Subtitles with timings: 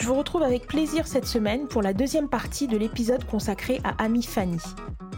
[0.00, 4.02] Je vous retrouve avec plaisir cette semaine pour la deuxième partie de l'épisode consacré à
[4.04, 4.58] Amy Fanny.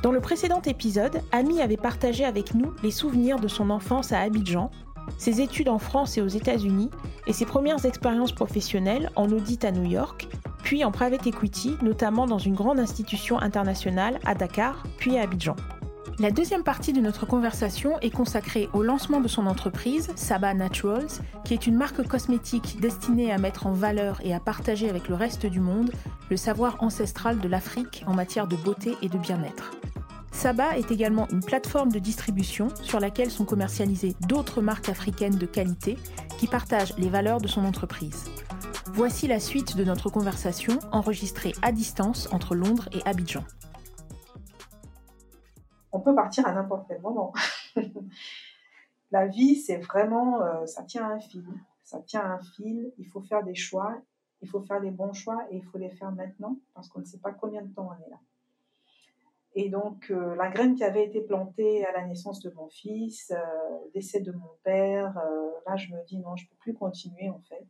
[0.02, 4.20] Dans le précédent épisode, Amy avait partagé avec nous les souvenirs de son enfance à
[4.20, 4.70] Abidjan,
[5.18, 6.90] ses études en France et aux États-Unis
[7.26, 10.28] et ses premières expériences professionnelles en audit à New York,
[10.62, 15.56] puis en private equity, notamment dans une grande institution internationale à Dakar, puis à Abidjan.
[16.20, 21.08] La deuxième partie de notre conversation est consacrée au lancement de son entreprise, Saba Naturals,
[21.46, 25.14] qui est une marque cosmétique destinée à mettre en valeur et à partager avec le
[25.14, 25.90] reste du monde
[26.28, 29.70] le savoir ancestral de l'Afrique en matière de beauté et de bien-être.
[30.30, 35.46] Saba est également une plateforme de distribution sur laquelle sont commercialisées d'autres marques africaines de
[35.46, 35.96] qualité
[36.36, 38.26] qui partagent les valeurs de son entreprise.
[38.92, 43.42] Voici la suite de notre conversation enregistrée à distance entre Londres et Abidjan
[45.92, 47.32] on peut partir à n'importe quel moment.
[49.10, 51.44] la vie, c'est vraiment, euh, ça tient un fil.
[51.84, 52.92] Ça tient un fil.
[52.98, 54.00] Il faut faire des choix.
[54.42, 57.04] Il faut faire les bons choix et il faut les faire maintenant parce qu'on ne
[57.04, 58.18] sait pas combien de temps on est là.
[59.54, 63.32] Et donc, euh, la graine qui avait été plantée à la naissance de mon fils,
[63.32, 65.20] euh, décès de mon père,
[65.66, 67.66] là, je me dis non, je ne peux plus continuer en fait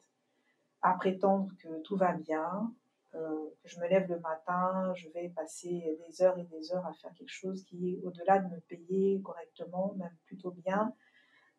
[0.83, 2.73] à prétendre que tout va bien,
[3.13, 3.19] que
[3.65, 7.13] je me lève le matin, je vais passer des heures et des heures à faire
[7.15, 10.95] quelque chose qui, au-delà de me payer correctement, même plutôt bien,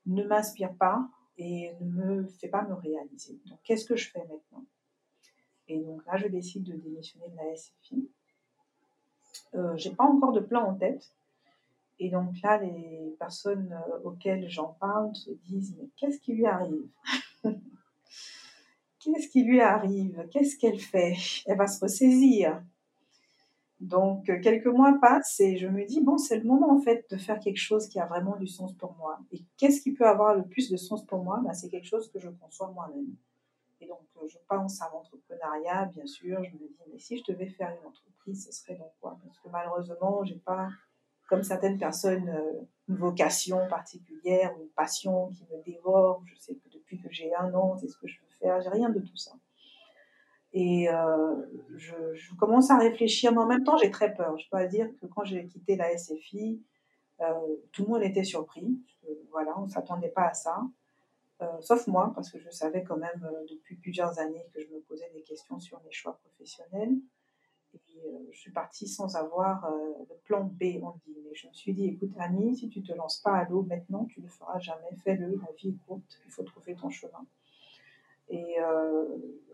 [0.06, 3.40] ne m'inspire pas et ne me fait pas me réaliser.
[3.46, 4.66] Donc, qu'est-ce que je fais maintenant?
[5.68, 8.10] Et donc là, je décide de démissionner de la SFI.
[9.56, 11.14] Euh, j'ai pas encore de plan en tête.
[12.00, 16.46] Et donc là, les personnes euh, auxquelles j'en parle se disent, mais qu'est-ce qui lui
[16.46, 16.88] arrive?
[19.04, 20.28] Qu'est-ce qui lui arrive?
[20.32, 21.16] Qu'est-ce qu'elle fait?
[21.48, 22.62] Elle va se ressaisir.
[23.80, 27.18] Donc, quelques mois passent et je me dis, bon, c'est le moment en fait de
[27.18, 29.18] faire quelque chose qui a vraiment du sens pour moi.
[29.32, 31.42] Et qu'est-ce qui peut avoir le plus de sens pour moi?
[31.44, 33.16] Ben, C'est quelque chose que je conçois moi-même.
[33.82, 36.44] Et donc, je pense à l'entrepreneuriat, bien sûr.
[36.44, 39.18] Je me dis, mais si je devais faire une entreprise, ce serait donc quoi?
[39.26, 40.70] Parce que malheureusement, j'ai pas,
[41.28, 46.22] comme certaines personnes, euh, une vocation particulière ou une passion qui me dévore.
[46.28, 49.00] Je sais que depuis que j'ai un an, c'est ce que je veux rien de
[49.00, 49.32] tout ça.
[50.54, 51.36] Et euh,
[51.76, 54.38] je, commence à réfléchir, mais en même temps, j'ai très peur.
[54.38, 56.62] Je dois dire que quand j'ai quitté la SFI,
[57.22, 57.34] euh,
[57.72, 58.78] tout le monde était surpris.
[59.32, 60.62] voilà, on ne s'attendait pas à ça.
[61.42, 64.80] Euh, sauf moi, parce que je savais quand même depuis plusieurs années que je me
[64.82, 66.98] posais des questions sur mes choix professionnels.
[67.74, 68.02] Et
[68.32, 71.18] je suis partie sans avoir le plan B, on dit.
[71.24, 73.62] Mais je me suis dit, écoute, Annie, si tu ne te lances pas à l'eau
[73.62, 74.90] maintenant, tu ne le feras jamais.
[75.06, 77.26] Fais-le, la vie est courte, il faut trouver ton chemin.
[78.32, 79.06] Et euh,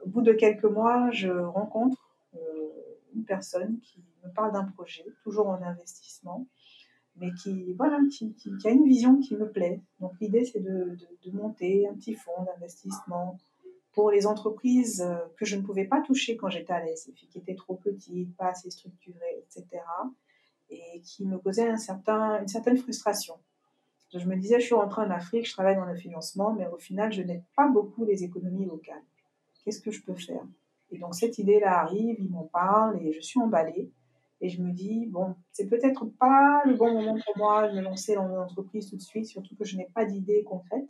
[0.04, 1.98] au bout de quelques mois, je rencontre
[2.36, 2.70] euh,
[3.16, 6.48] une personne qui me parle d'un projet, toujours en investissement,
[7.16, 9.82] mais qui, voilà, qui, a une vision qui me plaît.
[10.00, 10.96] Donc l'idée, c'est de,
[11.34, 13.38] monter un petit fonds d'investissement
[13.94, 17.30] pour les entreprises euh, que je ne pouvais pas toucher quand j'étais à la qui
[17.36, 19.66] étaient trop petites, pas assez structurées, etc.
[20.70, 21.78] Et qui me causaient une
[22.48, 23.40] certaine frustration.
[24.14, 26.78] Je me disais, je suis rentrée en Afrique, je travaille dans le financement, mais au
[26.78, 29.04] final, je n'aide pas beaucoup les économies locales.
[29.64, 30.44] Qu'est-ce que je peux faire?
[30.92, 33.92] Et donc, cette idée-là arrive, ils m'en parlent et je suis emballée.
[34.40, 37.82] Et je me dis, bon, c'est peut-être pas le bon moment pour moi de me
[37.82, 40.88] lancer dans une entreprise tout de suite, surtout que je n'ai pas d'idée concrète.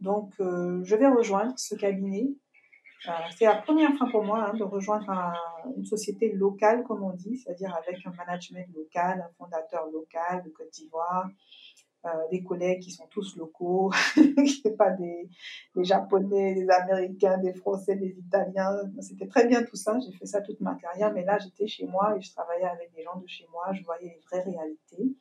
[0.00, 2.28] Donc, euh, je vais rejoindre ce cabinet.
[3.36, 5.08] C'est la première fois pour moi hein, de rejoindre
[5.76, 10.50] une société locale, comme on dit, c'est-à-dire avec un management local, un fondateur local de
[10.50, 11.28] Côte d'Ivoire,
[12.04, 13.90] euh, des collègues qui sont tous locaux,
[14.78, 15.28] pas des,
[15.76, 18.70] Japonais, des Américains, des Français, des Italiens.
[19.00, 19.98] C'était très bien tout ça.
[19.98, 22.92] J'ai fait ça toute ma carrière, mais là, j'étais chez moi et je travaillais avec
[22.94, 23.72] des gens de chez moi.
[23.72, 25.16] Je voyais les vraies réalités.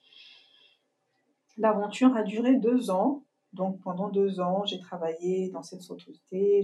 [1.58, 3.24] L'aventure a duré deux ans.
[3.54, 6.62] Donc pendant deux ans, j'ai travaillé dans cette société.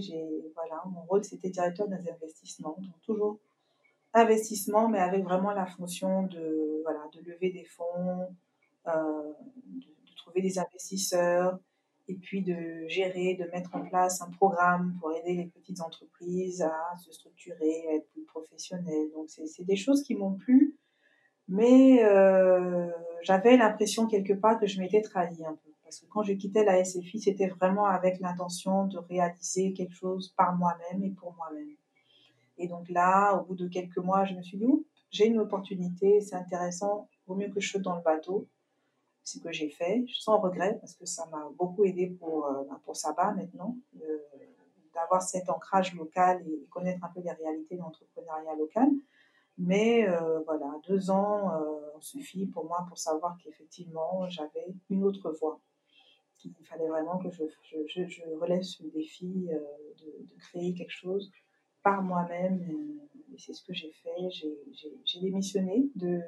[0.54, 3.38] Voilà, mon rôle c'était directeur des investissements, donc toujours
[4.12, 8.28] investissement, mais avec vraiment la fonction de voilà de lever des fonds,
[8.86, 9.32] euh,
[10.24, 11.58] trouver des investisseurs
[12.08, 16.62] et puis de gérer, de mettre en place un programme pour aider les petites entreprises
[16.62, 19.10] à se structurer, à être plus professionnelles.
[19.14, 20.76] Donc c'est des choses qui m'ont plu,
[21.48, 22.90] mais euh,
[23.22, 25.70] j'avais l'impression quelque part que je m'étais trahie un peu.
[25.82, 30.34] Parce que quand j'ai quitté la SFI, c'était vraiment avec l'intention de réaliser quelque chose
[30.36, 31.76] par moi-même et pour moi-même.
[32.58, 34.66] Et donc là, au bout de quelques mois, je me suis dit,
[35.10, 38.48] j'ai une opportunité, c'est intéressant, vaut mieux que je sois dans le bateau.
[39.24, 42.78] Ce que j'ai fait, sans regret, parce que ça m'a beaucoup aidé pour, euh, ben,
[42.84, 44.18] pour Saba maintenant, euh,
[44.94, 48.88] d'avoir cet ancrage local et connaître un peu les réalités de l'entrepreneuriat local.
[49.56, 51.50] Mais euh, voilà, deux ans
[51.96, 55.58] ont suffi pour moi pour savoir qu'effectivement, j'avais une autre voie.
[56.44, 57.44] Il fallait vraiment que je,
[57.86, 61.32] je, je relève ce défi de, de, créer quelque chose
[61.82, 63.00] par moi-même
[63.38, 64.10] c'est ce que j'ai fait.
[65.04, 66.20] J'ai démissionné de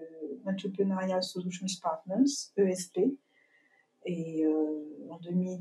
[0.47, 3.01] Entrepreneurial Solutions Partners, ESP.
[4.05, 5.61] Et euh, en 2000,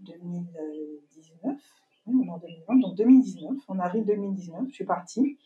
[0.00, 1.56] 2019,
[2.06, 5.38] en 2020, donc 2019, en avril 2019, je suis partie.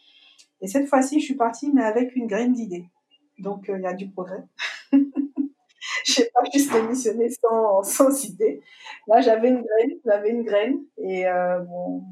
[0.60, 2.86] Et cette fois-ci, je suis partie, mais avec une graine d'idée.
[3.38, 4.42] Donc, euh, il y a du progrès.
[4.92, 8.60] je n'ai pas juste démissionné sans, sans idée.
[9.06, 10.80] Là, j'avais une graine, j'avais une graine.
[10.98, 12.02] Et euh, bon,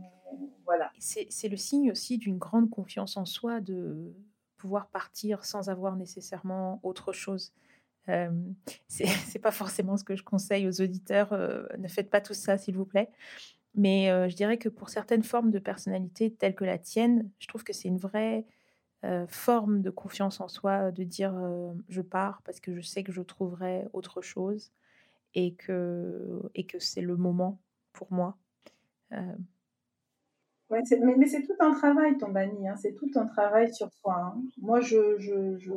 [0.99, 4.13] C'est le signe aussi d'une grande confiance en soi de
[4.57, 7.53] pouvoir partir sans avoir nécessairement autre chose.
[8.09, 8.31] Euh,
[8.89, 11.33] c'est pas forcément ce que je conseille aux auditeurs.
[11.79, 13.11] ne faites pas tout ça, s'il vous plaît.
[13.75, 17.63] Mais je dirais que pour certaines formes de personnalité telles que la tienne, je trouve
[17.63, 18.47] que c'est une vraie
[19.29, 21.35] forme de confiance en soi de dire
[21.89, 24.73] je pars parce que je sais que je trouverai autre chose
[25.35, 26.41] et que
[26.79, 27.61] c'est le moment
[27.93, 28.39] pour moi.
[30.69, 34.17] Ouais, mais, c'est tout un travail, ton banni, hein, c'est tout un travail sur soi.
[34.17, 34.43] Hein.
[34.59, 35.73] Moi, je, je, je...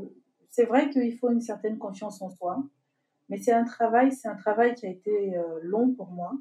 [0.49, 2.63] c'est vrai qu'il faut une certaine confiance en soi,
[3.29, 6.31] mais c'est un travail, c'est un travail qui a été euh, long pour moi,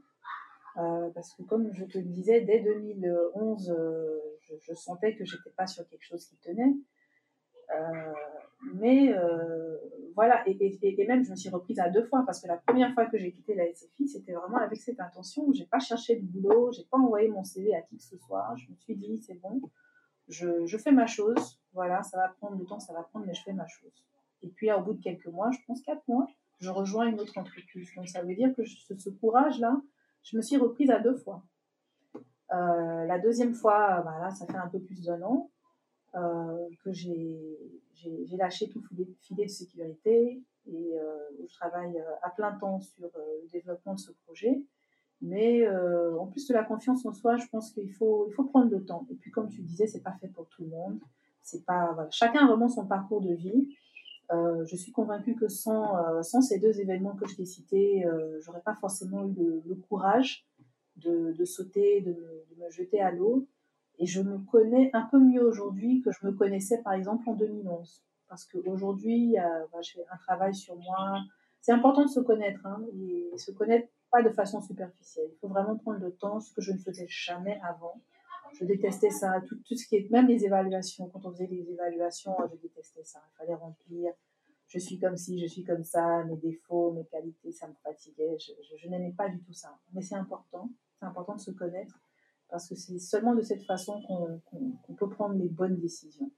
[0.79, 5.27] euh, parce que comme je te le disais, dès 2011, euh, je, je, sentais que
[5.27, 6.75] j'étais pas sur quelque chose qui tenait.
[7.75, 8.13] Euh,
[8.75, 9.77] mais euh,
[10.19, 13.07] voilà, et, même je me suis reprise à deux fois parce que la première fois
[13.07, 15.47] que j'ai quitté la SFI, c'était vraiment avec cette intention.
[15.53, 18.53] J'ai pas cherché de boulot, j'ai pas envoyé mon CV à qui que ce soit.
[18.57, 19.61] Je me suis dit c'est bon,
[20.27, 21.61] je, je, fais ma chose.
[21.73, 23.93] Voilà, ça va prendre du temps, ça va prendre, mais je fais ma chose.
[24.43, 26.27] Et puis au bout de quelques mois, je pense quatre mois,
[26.59, 27.89] je rejoins une autre entreprise.
[27.95, 29.81] Donc ça veut dire que ce, courage-là,
[30.25, 31.45] je me suis reprise à deux fois.
[32.53, 35.49] Euh, la deuxième fois, bah là, ça fait un peu plus d'un an.
[36.15, 37.57] Euh, que j'ai
[38.37, 38.83] lâché tout
[39.21, 41.17] filet, de sécurité et euh,
[41.47, 44.63] je travaille euh, à plein temps sur le développement de ce projet.
[45.21, 48.71] Mais en plus de la confiance en soi, je pense qu'il faut, il faut prendre
[48.71, 49.05] le temps.
[49.11, 51.01] Et puis, comme tu disais, c'est pas fait pour tout le monde.
[51.43, 52.09] C'est pas, voilà.
[52.11, 53.69] Chacun vraiment son parcours de vie.
[54.31, 58.05] Euh, je suis convaincue que sans, euh, sans ces deux événements que je t'ai cités,
[58.05, 60.47] euh, j'aurais pas forcément eu le, le courage
[60.97, 62.15] de, de sauter, de,
[62.59, 63.47] me jeter à l'eau.
[63.99, 67.35] Et je me connais un peu mieux aujourd'hui que je me connaissais par exemple en
[67.35, 68.05] 2011.
[68.29, 69.43] Parce qu'aujourd'hui, euh,
[69.73, 71.19] bah, je un travail sur moi.
[71.61, 75.29] C'est important de se connaître hein, et se connaître pas de façon superficielle.
[75.33, 78.01] Il faut vraiment prendre le temps, ce que je ne faisais jamais avant.
[78.55, 81.09] Je détestais ça, tout, tout ce qui est, même les évaluations.
[81.09, 83.21] Quand on faisait les évaluations, je détestais ça.
[83.33, 84.13] Il fallait remplir.
[84.69, 88.37] Je suis comme ci, je suis comme ça, mes défauts, mes qualités, ça me fatiguait.
[88.39, 89.79] Je, je n'aimais pas du tout ça.
[89.93, 90.71] Mais c'est important.
[90.99, 91.99] C'est important de se connaître
[92.51, 94.41] parce que c'est seulement de cette façon qu'on
[94.87, 96.31] qu peut prendre les bonnes décisions.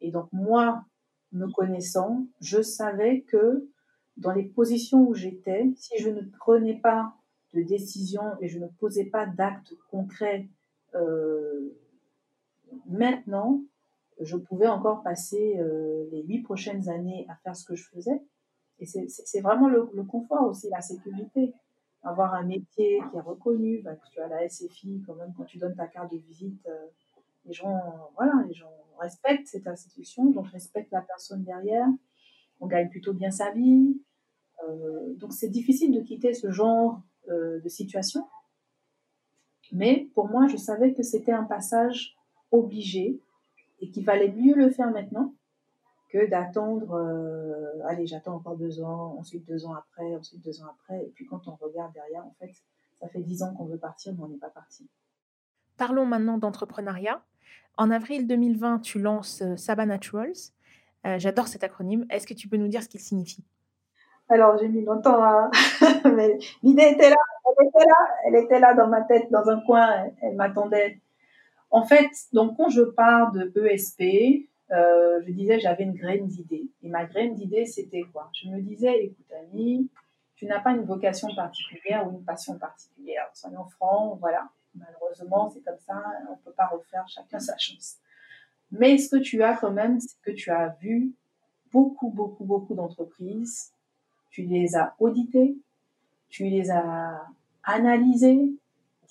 [0.00, 0.84] Et donc moi,
[1.32, 3.68] me connaissant, je savais que
[4.16, 7.14] dans les positions où j'étais, si je ne prenais pas
[7.54, 10.48] de décision et je ne posais pas d'actes concrets
[10.94, 11.74] euh,
[12.86, 13.62] maintenant,
[14.20, 18.22] je pouvais encore passer euh, les huit prochaines années à faire ce que je faisais.
[18.78, 21.54] Et c'est vraiment le confort aussi, la sécurité
[22.02, 25.58] avoir un métier qui est reconnu, bah, tu as la SFI, quand même, quand tu
[25.58, 26.86] donnes ta carte de visite, euh,
[27.44, 27.80] les gens,
[28.16, 31.86] voilà, les gens respectent cette institution, donc respectent la personne derrière.
[32.60, 34.00] On gagne plutôt bien sa vie.
[34.68, 38.26] Euh, donc c'est difficile de quitter ce genre euh, de situation.
[39.72, 42.16] Mais pour moi, je savais que c'était un passage
[42.50, 43.18] obligé
[43.80, 45.34] et qu'il valait mieux le faire maintenant
[46.12, 50.66] que d'attendre, euh, allez, j'attends encore deux ans, ensuite deux ans après, ensuite deux ans
[50.66, 52.52] après, et puis quand on regarde derrière, en fait,
[53.00, 54.88] ça fait dix ans qu'on veut partir, mais on n'est pas parti.
[55.78, 57.22] Parlons maintenant d'entrepreneuriat.
[57.78, 60.52] En avril 2020, tu lances euh, Saba Naturals.
[61.06, 62.04] Euh, J'adore cet acronyme.
[62.10, 63.42] Est-ce que tu peux nous dire ce qu'il signifie?
[64.28, 65.50] Alors, j'ai mis longtemps à...
[66.04, 67.16] mais l'idée était là,
[67.46, 71.00] elle était là, elle était là dans ma tête, dans un coin, elle, elle m'attendait.
[71.70, 76.68] En fait, donc quand je pars de ESP, euh, je disais j'avais une graine d'idée.
[76.82, 78.30] Et ma graine d'idée, c'était quoi?
[78.42, 79.90] Je me disais, écoute Annie,
[80.36, 83.28] tu n'as pas une vocation particulière ou une passion particulière.
[83.34, 84.48] Soyons francs, voilà.
[84.74, 87.96] Malheureusement, c'est comme ça, on ne peut pas refaire chacun sa chance.
[88.70, 91.12] Mais ce que tu as quand même, c'est que tu as vu
[91.70, 93.72] beaucoup, beaucoup, beaucoup d'entreprises.
[94.30, 95.56] Tu les as auditées,
[96.30, 97.22] tu les as
[97.64, 98.54] analysées,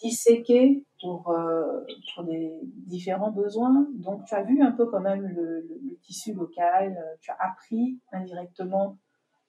[0.01, 1.81] disséquées, pour, euh,
[2.13, 3.87] pour des différents besoins.
[3.93, 5.67] Donc, tu as vu un peu quand même le,
[6.01, 8.97] tissu local, tu as appris indirectement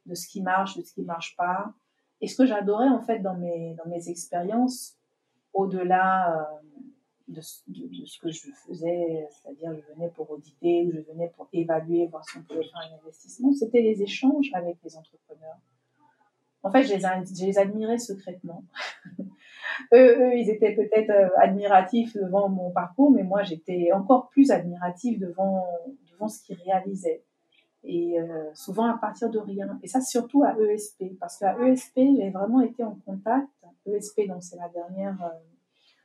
[0.06, 1.72] de ce qui marche, de ce qui ne marche pas.
[2.20, 4.96] Et ce que j'adorais en fait dans mes, dans mes expériences,
[5.54, 6.58] au-delà euh,
[7.28, 12.06] de, ce que je faisais, c'est-à-dire je venais pour auditer ou je venais pour évaluer,
[12.06, 15.58] voir si on pouvait faire un investissement, c'était les échanges avec les entrepreneurs.
[16.62, 18.64] En fait, je les, admirais secrètement.
[19.92, 25.18] eux, ils étaient peut-être euh, admiratifs devant mon parcours, mais moi, j'étais encore plus admiratif
[25.18, 25.66] devant,
[26.12, 27.24] devant ce qu'ils réalisaient.
[27.84, 29.78] Et euh, souvent à partir de rien.
[29.82, 33.48] Et ça, surtout à ESP, parce qu'à ESP, j'ai vraiment été en contact.
[33.86, 35.36] ESP, donc c'est la dernière euh,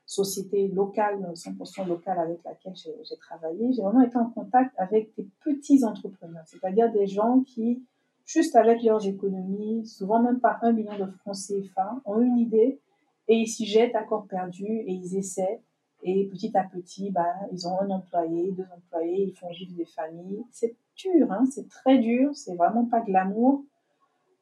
[0.07, 3.71] société locale, 100% locale avec laquelle j'ai travaillé.
[3.73, 7.85] J'ai vraiment été en contact avec des petits entrepreneurs, c'est-à-dire des gens qui,
[8.27, 12.79] juste avec leurs économies, souvent même pas un million de francs CFA, ont une idée
[13.27, 15.61] et ils s'y jettent à corps perdu et ils essaient.
[16.03, 19.85] Et petit à petit, bah, ils ont un employé, deux employés, ils font vivre des
[19.85, 20.43] familles.
[20.51, 23.63] C'est dur, hein, c'est très dur, c'est vraiment pas glamour.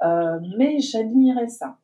[0.01, 1.77] Euh, mais j'admirais ça.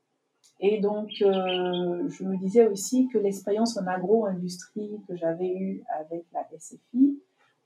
[0.59, 6.25] Et donc, euh, je me disais aussi que l'expérience en agro-industrie que j'avais eue avec
[6.33, 7.19] la SFI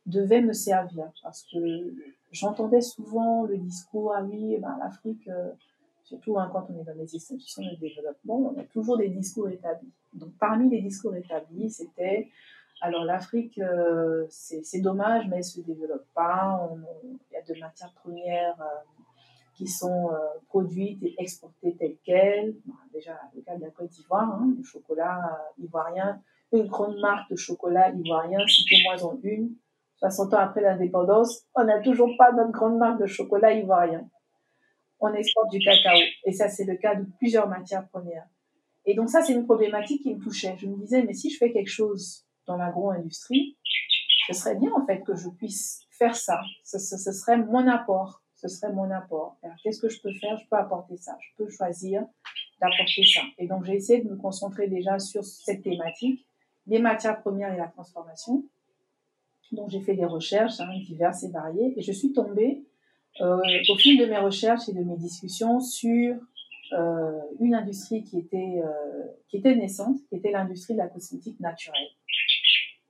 [0.05, 1.93] devait me servir parce que
[2.31, 5.51] j'entendais souvent le discours ah oui, ben, l'Afrique, euh,
[6.03, 9.49] surtout hein, quand on est dans les institutions de développement, on a toujours des discours
[9.49, 9.91] établis.
[10.13, 12.29] Donc parmi les discours établis, c'était
[12.81, 16.69] alors l'Afrique, euh, c'est dommage, mais elle ne se développe pas.
[17.31, 18.99] Il y a de matières premières euh,
[19.55, 20.17] qui sont euh,
[20.49, 22.55] produites et exportées telles quelles.
[22.93, 26.21] déjà, le cas de la Côte d'Ivoire, hein, le chocolat ivoirien,
[26.51, 29.55] une grande marque de chocolat ivoirien, citez-moi en une.
[29.97, 34.07] 60 ans après l'indépendance, on n'a toujours pas notre grande marque de chocolat ivoirien
[34.99, 35.97] on exporte du cacao.
[36.25, 38.27] Et ça, c'est le cas de plusieurs matières premières.
[38.85, 40.55] Et donc ça, c'est une problématique qui me touchait.
[40.57, 43.57] Je me disais, mais si je fais quelque chose dans l'agro-industrie,
[44.27, 46.39] ce serait bien en fait que je puisse faire ça.
[46.63, 48.21] Ce, serait mon apport.
[48.35, 49.37] Ce serait mon apport.
[49.63, 50.37] Qu'est-ce que je peux faire?
[50.37, 51.17] Je peux apporter ça.
[51.19, 52.05] Je peux choisir
[52.61, 53.21] d'apporter ça.
[53.37, 56.27] Et donc j'ai essayé de me concentrer déjà sur cette thématique,
[56.67, 58.43] les matières premières et la transformation.
[59.51, 61.73] Donc j'ai fait des recherches hein, diverses et variées.
[61.77, 62.63] Et je suis tombée
[63.21, 66.15] euh, au fil de mes recherches et de mes discussions sur
[66.73, 71.39] euh, une industrie qui était, euh, qui était naissante, qui était l'industrie de la cosmétique
[71.39, 71.89] naturelle.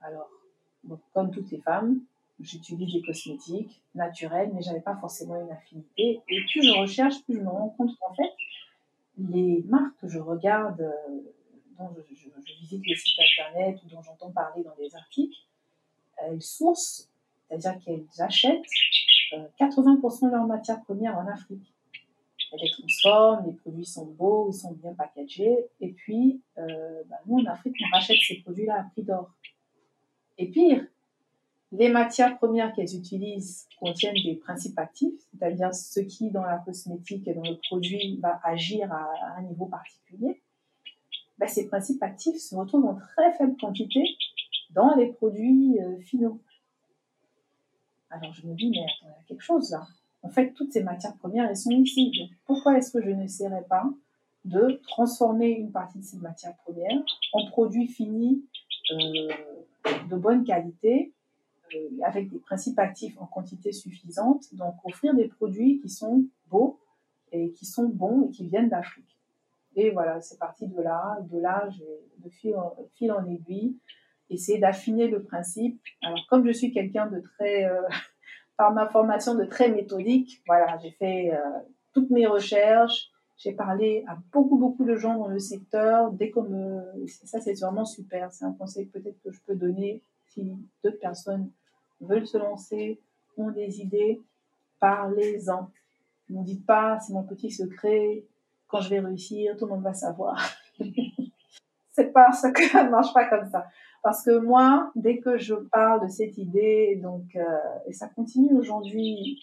[0.02, 0.30] Alors,
[1.14, 2.00] comme toutes les femmes,
[2.40, 6.22] j'utilise des cosmétiques naturels, mais j'avais pas forcément une affinité.
[6.28, 8.32] Et plus je recherche, plus je me rends compte qu'en fait,
[9.18, 10.92] les marques que je regarde,
[11.78, 15.38] dont je, je, visite les sites internet ou dont j'entends parler dans des articles,
[16.18, 17.10] elles sourcent,
[17.48, 18.64] c'est-à-dire qu'elles achètent
[19.60, 21.74] 80% de leurs matières premières en Afrique.
[22.54, 25.66] Elles les transforment, les produits sont beaux, ils sont bien packagés.
[25.82, 29.32] Et puis, euh, bah, nous, en Afrique, on rachète ces produits-là à prix d'or.
[30.38, 30.86] Et pire,
[31.72, 37.28] les matières premières qu'elles utilisent contiennent des principes actifs, c'est-à-dire ce qui, dans la cosmétique
[37.28, 40.42] et dans le produit, va agir à, un niveau particulier.
[41.38, 44.02] Bah, ces principes actifs se retrouvent en très faible quantité
[44.76, 46.40] dans les produits euh, finaux.
[48.12, 49.88] Alors je me dis, mais attends, il y a quelque chose là.
[50.22, 52.12] En fait, toutes ces matières premières, elles sont ici.
[52.20, 53.86] Donc, pourquoi est-ce que je n'essaierais pas
[54.44, 57.04] de transformer une partie de ces matières premières
[57.34, 58.44] en produits finis
[58.92, 59.30] euh,
[60.10, 61.14] de bonne qualité,
[61.76, 66.80] euh, avec des principes actifs en quantité suffisante, donc offrir des produits qui sont beaux
[67.32, 69.18] et qui sont bons et qui viennent d'Afrique.
[69.76, 71.20] Et voilà, c'est parti de là.
[71.30, 71.68] De là,
[72.24, 73.76] de fil en aiguille
[74.30, 75.82] essayer d'affiner le principe.
[76.02, 77.82] Alors, comme je suis quelqu'un de très, euh,
[78.58, 81.60] par ma formation de très méthodique, voilà, j'ai fait euh,
[81.94, 86.12] toutes mes recherches, j'ai parlé à beaucoup, beaucoup de gens dans le secteur.
[86.12, 88.32] Dès qu'on me, ça, c'est vraiment super.
[88.32, 90.52] C'est un conseil peut-être que je peux donner si
[90.84, 91.52] d'autres personnes
[92.00, 93.02] veulent se lancer,
[93.38, 94.22] ont des idées,
[94.80, 95.70] parlez-en.
[96.30, 98.26] Ne dites pas, c'est mon petit secret.
[98.68, 100.42] Quand je vais réussir, tout le monde va savoir.
[101.92, 103.68] c'est parce que ça ne marche pas comme ça.
[104.06, 107.42] Parce que moi, dès que je parle de cette idée, donc, euh,
[107.88, 109.42] et ça continue aujourd'hui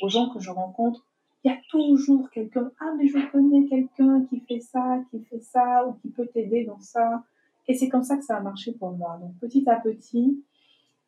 [0.00, 1.04] aux gens que je rencontre,
[1.44, 5.42] il y a toujours quelqu'un, ah mais je connais quelqu'un qui fait ça, qui fait
[5.42, 7.22] ça, ou qui peut t'aider dans ça.
[7.68, 9.18] Et c'est comme ça que ça a marché pour moi.
[9.20, 10.42] Donc petit à petit,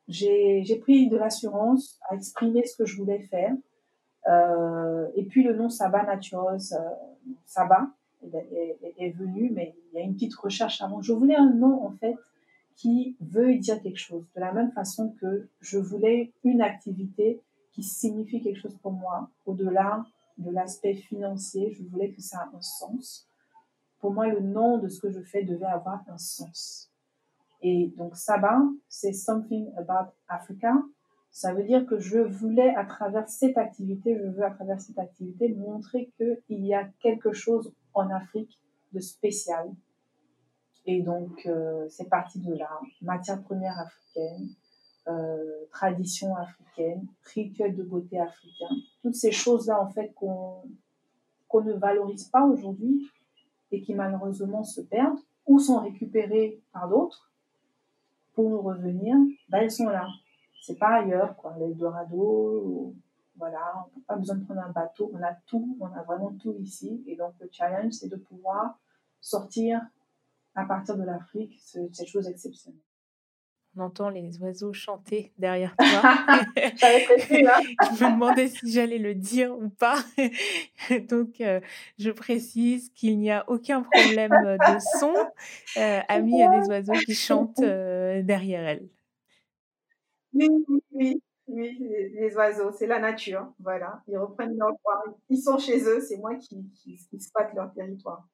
[0.06, 3.54] j'ai pris de l'assurance à exprimer ce que je voulais faire.
[4.28, 6.90] Euh, et puis le nom Saba Natureuse, euh,
[7.46, 7.88] Saba,
[8.98, 11.00] est, venu, mais il y a une petite recherche avant.
[11.00, 12.16] Je voulais un nom en fait
[12.76, 14.24] qui veut dire quelque chose.
[14.34, 17.40] De la même façon que je voulais une activité
[17.72, 20.04] qui signifie quelque chose pour moi, au-delà
[20.38, 23.28] de l'aspect financier, je voulais que ça ait un sens.
[24.00, 26.90] Pour moi, le nom de ce que je fais devait avoir un sens.
[27.62, 30.74] Et donc Saba, c'est Something About Africa.
[31.30, 34.98] Ça veut dire que je voulais, à travers cette activité, je veux à travers cette
[34.98, 38.60] activité montrer qu'il y a quelque chose en Afrique
[38.92, 39.72] de spécial.
[40.86, 42.80] Et donc, euh, c'est parti de là.
[43.00, 44.48] Matière première africaine,
[45.08, 48.74] euh, tradition africaine, rituel de beauté africain.
[49.02, 50.62] Toutes ces choses-là, en fait, qu'on
[51.48, 53.08] qu'on ne valorise pas aujourd'hui
[53.70, 57.30] et qui malheureusement se perdent ou sont récupérées par d'autres
[58.34, 59.14] pour nous revenir,
[59.48, 60.08] ben, elles sont là.
[60.62, 61.54] C'est pas ailleurs, quoi.
[61.58, 62.94] L'Eldorado,
[63.36, 66.32] voilà, on n'a pas besoin de prendre un bateau, on a tout, on a vraiment
[66.40, 67.04] tout ici.
[67.06, 68.78] Et donc, le challenge, c'est de pouvoir
[69.20, 69.80] sortir
[70.54, 72.80] à partir de l'Afrique cette chose exceptionnelle.
[73.76, 75.86] On entend les oiseaux chanter derrière toi.
[76.26, 76.40] Hein.
[77.98, 79.96] je me demandais si j'allais le dire ou pas.
[81.08, 81.60] Donc, euh,
[81.98, 85.14] je précise qu'il n'y a aucun problème de son.
[85.76, 88.88] Euh, Ami a des oiseaux qui chantent euh, derrière elle.
[90.32, 90.48] Oui,
[90.92, 91.78] oui, oui,
[92.14, 93.52] les, oiseaux, c'est la nature.
[93.58, 95.02] Voilà, ils reprennent leur droit.
[95.28, 97.18] Ils sont chez eux, c'est moi qui, qui, qui
[97.54, 98.28] leur territoire.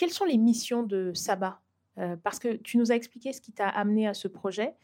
[0.00, 1.60] Quelles sont les missions de Saba
[1.98, 4.74] euh, parce que tu nous as expliqué ce qui t'a amené à ce projet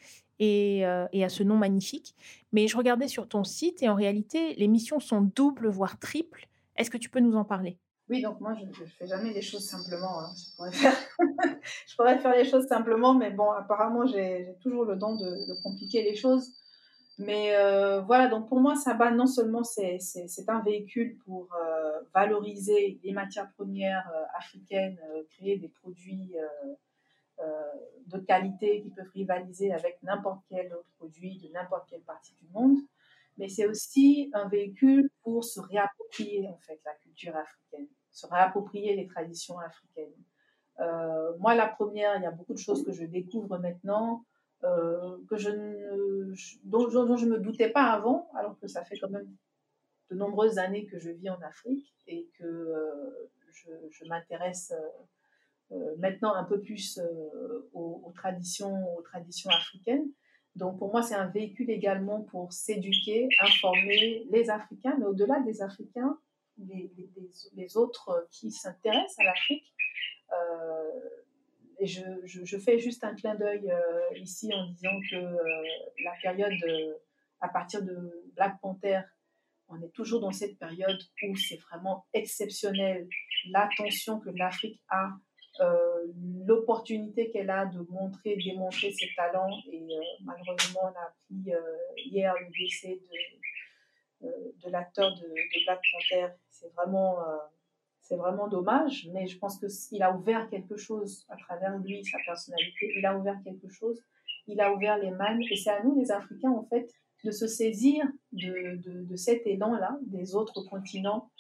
[0.42, 2.14] euh, et, à ce nom magnifique.
[2.52, 6.48] Mais je regardais sur ton site et en réalité, les missions sont doubles, voire triples.
[6.76, 7.78] Est-ce que tu peux nous en parler?
[8.10, 10.20] Oui, donc moi, je ne fais jamais les choses simplement.
[10.20, 10.34] Hein.
[10.36, 10.92] Je, pourrais faire...
[11.88, 12.36] je, pourrais faire...
[12.36, 16.52] les choses simplement, mais bon, apparemment, j'ai toujours le don de, compliquer les choses.
[17.18, 19.98] Mais euh, voilà, donc pour moi, Saba, non seulement c'est
[20.48, 21.48] un véhicule pour
[22.14, 24.98] valoriser les matières premières africaines,
[25.30, 26.36] créer des produits
[27.40, 27.44] euh,
[28.06, 32.46] de qualité qui peuvent rivaliser avec n'importe quel autre produit de n'importe quelle partie du
[32.52, 32.78] monde,
[33.36, 38.94] mais c'est aussi un véhicule pour se réapproprier en fait la culture africaine, se réapproprier
[38.94, 40.14] les traditions africaines.
[40.78, 44.24] Euh, moi, la première, il y a beaucoup de choses que je découvre maintenant,
[44.64, 46.34] euh, que je ne,
[46.64, 49.28] dont, je ne me doutais pas avant, alors que ça fait quand même
[50.10, 52.72] de nombreuses années que je vis en Afrique et que
[53.52, 54.72] je, je m'intéresse
[55.72, 60.06] euh, maintenant un peu plus euh, aux, traditions, aux traditions africaines.
[60.54, 65.62] Donc pour moi, c'est un véhicule également pour s'éduquer, informer les Africains, mais au-delà des
[65.62, 66.18] Africains,
[66.58, 66.90] les,
[67.54, 69.74] les, autres qui s'intéressent à l'Afrique.
[70.32, 70.90] Euh,
[71.78, 73.70] et je, je, fais juste un clin d'œil
[74.16, 75.16] ici en disant que
[76.02, 76.52] la période
[77.40, 79.00] à partir de Black Panther,
[79.68, 83.08] on est toujours dans cette période où c'est vraiment exceptionnel
[83.50, 85.10] l'attention que l'Afrique a
[85.60, 86.12] euh,
[86.46, 89.58] l'opportunité qu'elle a de montrer, démontrer ses talents.
[89.72, 91.60] Et euh, malheureusement, on a appris euh,
[91.96, 93.00] hier le décès
[94.20, 94.28] de,
[94.62, 96.28] de l'acteur de, Black Panther.
[96.50, 97.18] C'est vraiment,
[98.08, 102.18] c'est vraiment dommage, mais je pense qu'il a ouvert quelque chose à travers lui, sa
[102.24, 102.92] personnalité.
[102.96, 104.00] Il a ouvert quelque chose.
[104.46, 105.40] Il a ouvert les mains.
[105.50, 106.88] Et c'est à nous, les Africains, en fait,
[107.24, 111.30] de se saisir de, cet élan-là des autres continents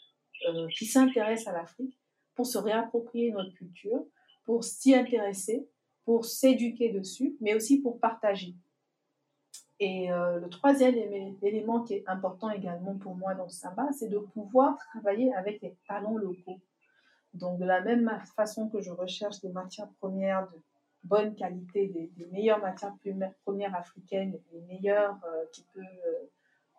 [0.76, 1.96] qui s'intéressent à l'Afrique
[2.34, 4.04] pour se réapproprier notre culture,
[4.44, 5.68] pour s'y intéresser,
[6.04, 8.54] pour s'éduquer dessus, mais aussi pour partager.
[9.78, 10.94] Et euh, le troisième
[11.42, 15.76] élément qui est important également pour moi dans Samba, c'est de pouvoir travailler avec les
[15.86, 16.60] talents locaux.
[17.34, 20.58] Donc, de la même façon que je recherche des matières premières de
[21.04, 22.94] bonne qualité, des, meilleures matières
[23.44, 25.84] premières africaines, les meilleures euh, qui peuvent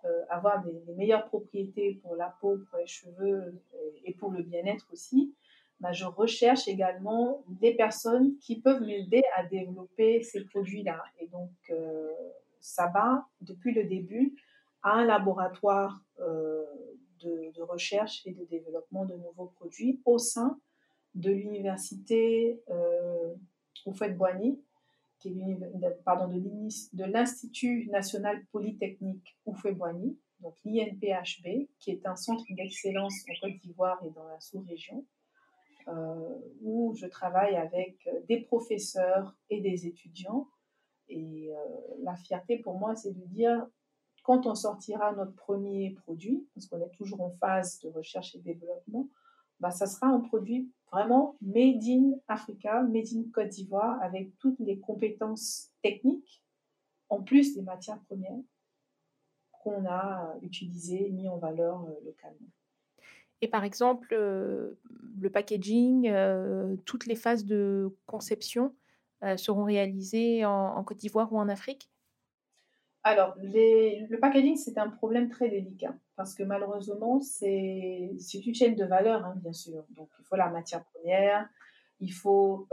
[0.05, 3.61] euh, avoir des, meilleures propriétés pour la peau, pour les cheveux
[4.05, 5.35] et pour le bien-être aussi,
[5.79, 11.03] bah, je recherche également des personnes qui peuvent m'aider à développer ces produits-là.
[11.19, 11.51] Et donc,
[12.67, 14.35] Saba, depuis le début,
[14.83, 16.63] a un laboratoire euh,
[17.21, 20.59] de, recherche et de développement de nouveaux produits au sein
[21.15, 23.33] de l'université euh,
[26.05, 33.57] pardon, de l'Institut national polytechnique Oufouette-Boigny, donc l'INPHB, qui est un centre d'excellence en Côte
[33.59, 35.05] d'Ivoire et dans la sous-région
[35.87, 40.47] euh, où je travaille avec des professeurs et des étudiants.
[41.09, 41.55] Et euh,
[42.03, 43.65] la fierté pour moi, c'est de dire,
[44.23, 48.39] quand on sortira notre premier produit, parce qu'on est toujours en phase de recherche et
[48.39, 49.07] développement,
[49.59, 54.59] bah, ça sera un produit vraiment made in Africa, made in Côte d'Ivoire, avec toutes
[54.59, 56.43] les compétences techniques,
[57.09, 58.39] en plus des matières premières
[59.51, 62.47] qu'on a utilisées, mis en valeur euh, localement.
[63.41, 66.11] Et par exemple, le packaging,
[66.85, 68.73] toutes les phases de conception
[69.37, 71.89] seront réalisées en, Côte d'Ivoire ou en Afrique?
[73.03, 78.85] Alors, le packaging, c'est un problème très délicat parce que malheureusement, c'est une chaîne de
[78.85, 79.83] valeur, hein, bien sûr.
[79.91, 81.47] Donc, il faut la matière première,
[81.99, 82.67] il faut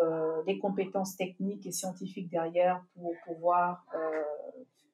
[0.47, 3.87] des compétences techniques et scientifiques derrière pour pouvoir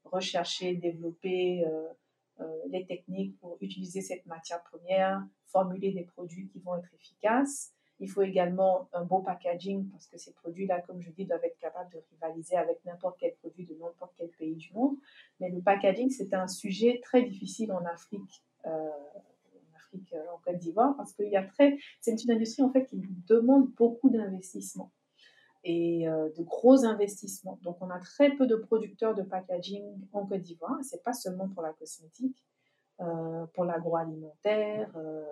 [0.04, 1.64] rechercher, développer
[2.68, 7.72] les techniques pour utiliser cette matière première, formuler des produits qui vont être efficaces.
[8.00, 11.58] Il faut également un beau packaging parce que ces produits-là, comme je dis, doivent être
[11.58, 14.96] capables de rivaliser avec n'importe quel produit de n'importe quel pays du monde.
[15.38, 20.38] Mais le packaging, c'est un sujet très difficile en Afrique, euh, en Afrique, euh, en
[20.38, 21.38] Côte d'Ivoire, parce qu'il y
[22.00, 24.90] c'est une industrie en fait qui demande beaucoup d'investissement
[25.62, 27.58] et euh, de gros investissements.
[27.62, 30.78] Donc, on a très peu de producteurs de packaging en Côte d'Ivoire.
[30.82, 32.42] C'est pas seulement pour la cosmétique.
[33.02, 35.24] Euh, pour l'agroalimentaire, euh,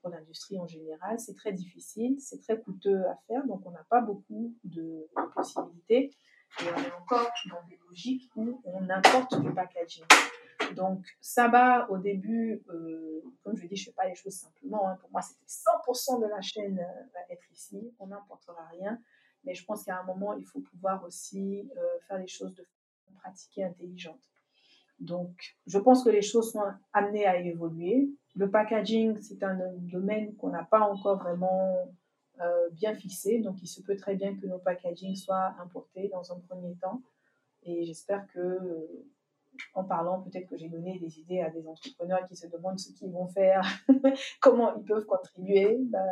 [0.00, 1.20] pour l'industrie en général.
[1.20, 6.10] C'est très difficile, c'est très coûteux à faire, donc on n'a pas beaucoup de, possibilités.
[6.60, 10.04] Et on est encore dans des logiques où on importe du packaging.
[10.74, 14.34] Donc, ça va au début, euh, comme je dis, je ne fais pas les choses
[14.34, 14.88] simplement.
[14.88, 14.96] Hein.
[15.00, 17.92] Pour moi, c'était 100% de la chaîne va être ici.
[17.98, 18.98] On n'importera rien.
[19.44, 21.68] Mais je pense qu'à un moment, il faut pouvoir aussi
[22.08, 24.31] faire les choses de façon pratiquée, intelligente.
[25.02, 26.62] Donc, je pense que les choses sont
[26.92, 28.08] amenées à évoluer.
[28.36, 31.92] Le packaging, c'est un domaine qu'on n'a pas encore vraiment
[32.40, 33.40] euh, bien fixé.
[33.40, 37.02] Donc, il se peut très bien que nos packagings soient importés dans un premier temps.
[37.64, 38.58] Et j'espère que
[39.74, 42.92] en parlant, peut-être que j'ai donné des idées à des entrepreneurs qui se demandent ce
[42.92, 43.62] qu'ils vont faire,
[44.40, 45.78] comment ils peuvent contribuer.
[45.80, 46.04] Ben,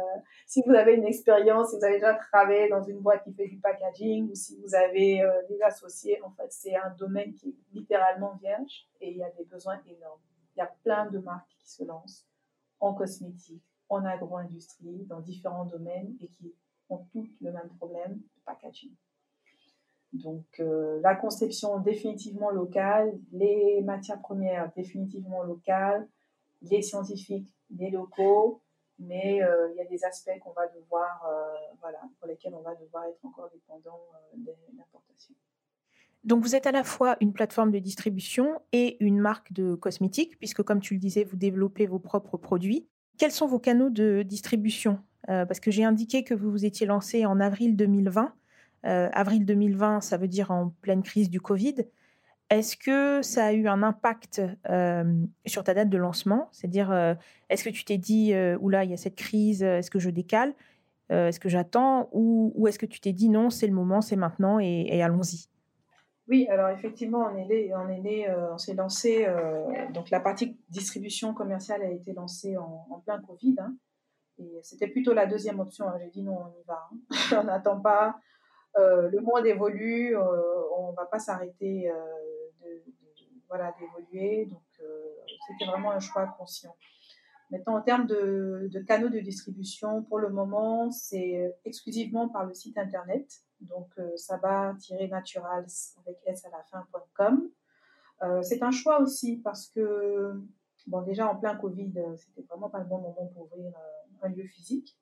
[0.46, 3.48] si vous avez une expérience, si vous avez déjà travaillé dans une boîte qui fait
[3.48, 7.50] du packaging ou si vous avez euh, des associés, en fait, c'est un domaine qui
[7.50, 10.20] est littéralement vierge et il y a des besoins énormes.
[10.56, 12.26] Il y a plein de marques qui se lancent
[12.80, 16.54] en cosmétique, en agro-industrie, dans différents domaines et qui
[16.88, 18.94] ont toutes le même problème de packaging.
[20.12, 26.08] Donc euh, la conception définitivement locale, les matières premières définitivement locales,
[26.62, 28.60] les scientifiques, les locaux,
[28.98, 32.62] mais euh, il y a des aspects qu'on va devoir, euh, voilà, pour lesquels on
[32.62, 34.00] va devoir être encore dépendant
[34.36, 35.34] de l'importation.
[36.24, 40.38] Donc vous êtes à la fois une plateforme de distribution et une marque de cosmétiques,
[40.38, 42.88] puisque comme tu le disais, vous développez vos propres produits.
[43.16, 44.98] Quels sont vos canaux de distribution?
[45.26, 48.34] Parce que j'ai indiqué que vous vous étiez lancé en avril 2020.
[48.86, 51.74] Euh, avril 2020, ça veut dire en pleine crise du Covid.
[52.48, 55.04] Est-ce que ça a eu un impact euh,
[55.46, 56.48] sur ta date de lancement?
[56.50, 57.14] C'est-à-dire, euh,
[57.48, 60.54] est-ce que tu t'es dit, oula, il y a cette crise, est-ce que je décale?
[61.10, 62.08] Est-ce que j'attends?
[62.12, 65.48] Ou, est-ce que tu t'es dit, non, c'est le moment, c'est maintenant et, allons-y?
[66.28, 69.26] Oui, alors effectivement, on est est on s'est lancé,
[69.92, 73.56] donc la partie distribution commerciale a été lancée en, plein Covid.
[73.58, 73.74] Hein,
[74.40, 75.88] et c'était plutôt la deuxième option.
[75.88, 75.98] Hein.
[76.00, 76.88] J'ai dit, non, on y va.
[76.92, 76.96] Hein.
[77.40, 78.16] on n'attend pas.
[78.78, 81.94] Euh, le monde évolue, euh, on ne va pas s'arrêter euh,
[82.62, 82.82] de,
[83.48, 84.46] voilà, d'évoluer.
[84.46, 84.62] Donc,
[85.48, 86.74] c'était vraiment un choix conscient.
[87.50, 92.78] Maintenant, en termes de, canaux de distribution, pour le moment, c'est exclusivement par le site
[92.78, 93.28] internet.
[93.60, 93.88] Donc,
[94.78, 95.66] tirer natural
[96.06, 97.50] avec s à la fin.com.
[98.42, 100.40] c'est un choix aussi parce que,
[100.86, 103.72] bon, déjà en plein Covid, c'était vraiment pas le bon moment pour ouvrir
[104.22, 104.96] un lieu physique.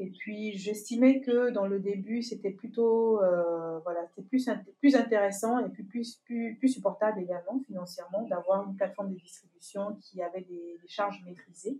[0.00, 5.58] Et puis, j'estimais que dans le début, c'était plutôt, euh, voilà, c'était plus, plus intéressant
[5.58, 10.42] et puis plus, plus, plus supportable également financièrement d'avoir une plateforme de distribution qui avait
[10.42, 11.78] des, charges maîtrisées.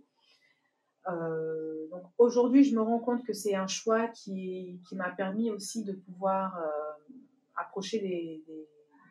[1.07, 5.49] Euh, donc aujourd'hui, je me rends compte que c'est un choix qui, qui m'a permis
[5.49, 7.13] aussi de pouvoir euh,
[7.55, 8.43] approcher des,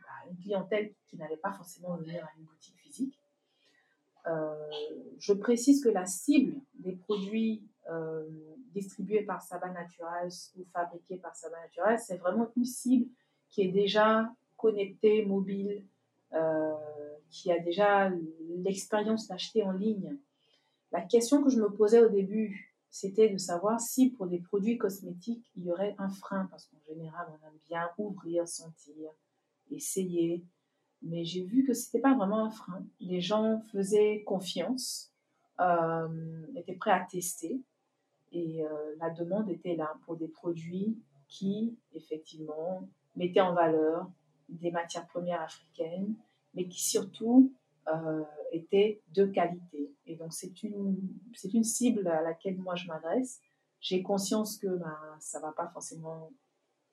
[0.02, 3.18] bah, une clientèle qui n'allait pas forcément venir à une boutique physique.
[5.18, 7.62] je précise que la cible des produits
[8.72, 13.10] distribué par Saba Natural ou fabriqué par Saba Natural, c'est vraiment une cible
[13.48, 15.84] qui est déjà connectée, mobile,
[16.32, 16.74] euh,
[17.30, 18.10] qui a déjà
[18.64, 20.16] l'expérience d'acheter en ligne.
[20.92, 24.78] La question que je me posais au début, c'était de savoir si pour des produits
[24.78, 29.10] cosmétiques, il y aurait un frein, parce qu'en général, on aime bien ouvrir, sentir,
[29.70, 30.44] essayer.
[31.02, 32.84] Mais j'ai vu que ce n'était pas vraiment un frein.
[33.00, 35.12] Les gens faisaient confiance,
[35.60, 37.60] euh, étaient prêts à tester.
[38.32, 44.10] Et euh, la demande était là pour des produits qui, effectivement, mettaient en valeur
[44.48, 46.14] des matières premières africaines,
[46.54, 47.52] mais qui surtout
[47.88, 49.92] euh, étaient de qualité.
[50.06, 50.96] Et donc, c'est une,
[51.62, 53.40] cible à laquelle moi je m'adresse.
[53.80, 56.30] J'ai conscience que ben, ça ne va pas forcément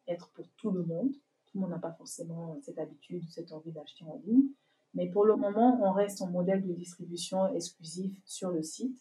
[0.08, 1.12] être pour tout le monde.
[1.48, 4.50] Tout le monde n'a pas forcément cette habitude, cette envie d'acheter en ligne.
[4.94, 8.98] Mais pour le moment, on reste en modèle de distribution exclusif sur le site.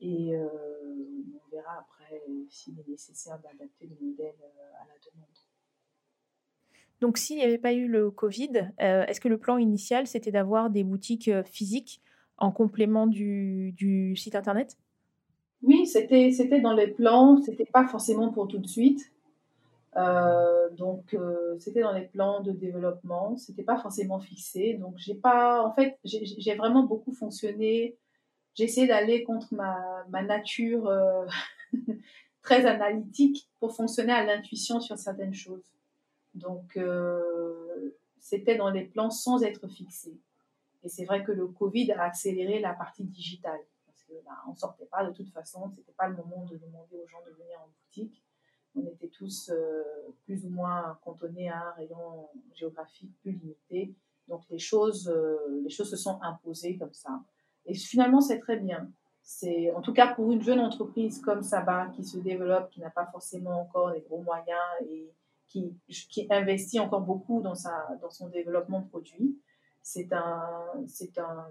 [0.00, 0.48] Et euh,
[2.50, 5.28] s'il est nécessaire d'adapter le modèle euh, à la demande.
[7.00, 10.32] Donc, s'il n'y avait pas eu le Covid, euh, est-ce que le plan initial, c'était
[10.32, 12.00] d'avoir des boutiques physiques
[12.38, 14.78] en complément du, du site Internet?
[15.62, 19.10] Oui, c'était, c'était dans les plans, c'était pas forcément pour tout de suite.
[19.96, 24.74] Euh, donc, euh, c'était dans les plans de développement, c'était pas forcément fixé.
[24.74, 27.96] Donc, j'ai pas, en fait, j'ai vraiment beaucoup fonctionné.
[28.54, 31.26] J'ai essayé d'aller contre ma, ma nature euh,
[32.46, 35.74] très analytique pour fonctionner à l'intuition sur certaines choses.
[36.34, 36.78] Donc,
[38.20, 40.16] c'était dans les plans sans être fixé.
[40.84, 44.56] Et c'est vrai que le Covid a accéléré la partie digitale parce qu'on bah, ne
[44.56, 47.58] sortait pas de toute façon, c'était pas le moment de demander aux gens de venir
[47.60, 48.22] en boutique
[48.76, 49.82] on était tous euh,
[50.24, 53.94] plus ou moins cantonnés à un rayon géographique plus limité.
[54.28, 57.20] Donc les choses, euh, les choses se sont imposées comme ça.
[57.64, 58.90] Et finalement, c'est très bien.
[59.28, 62.90] C'est, en tout cas, pour une jeune entreprise comme Saba qui se développe, qui n'a
[62.90, 65.12] pas forcément encore les gros moyens et
[65.48, 69.36] qui, qui investit encore beaucoup dans, sa, dans son développement produit,
[69.82, 70.44] c'est un,
[70.86, 71.48] c'est un,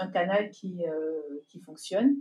[0.00, 2.16] un canal qui, euh, qui fonctionne.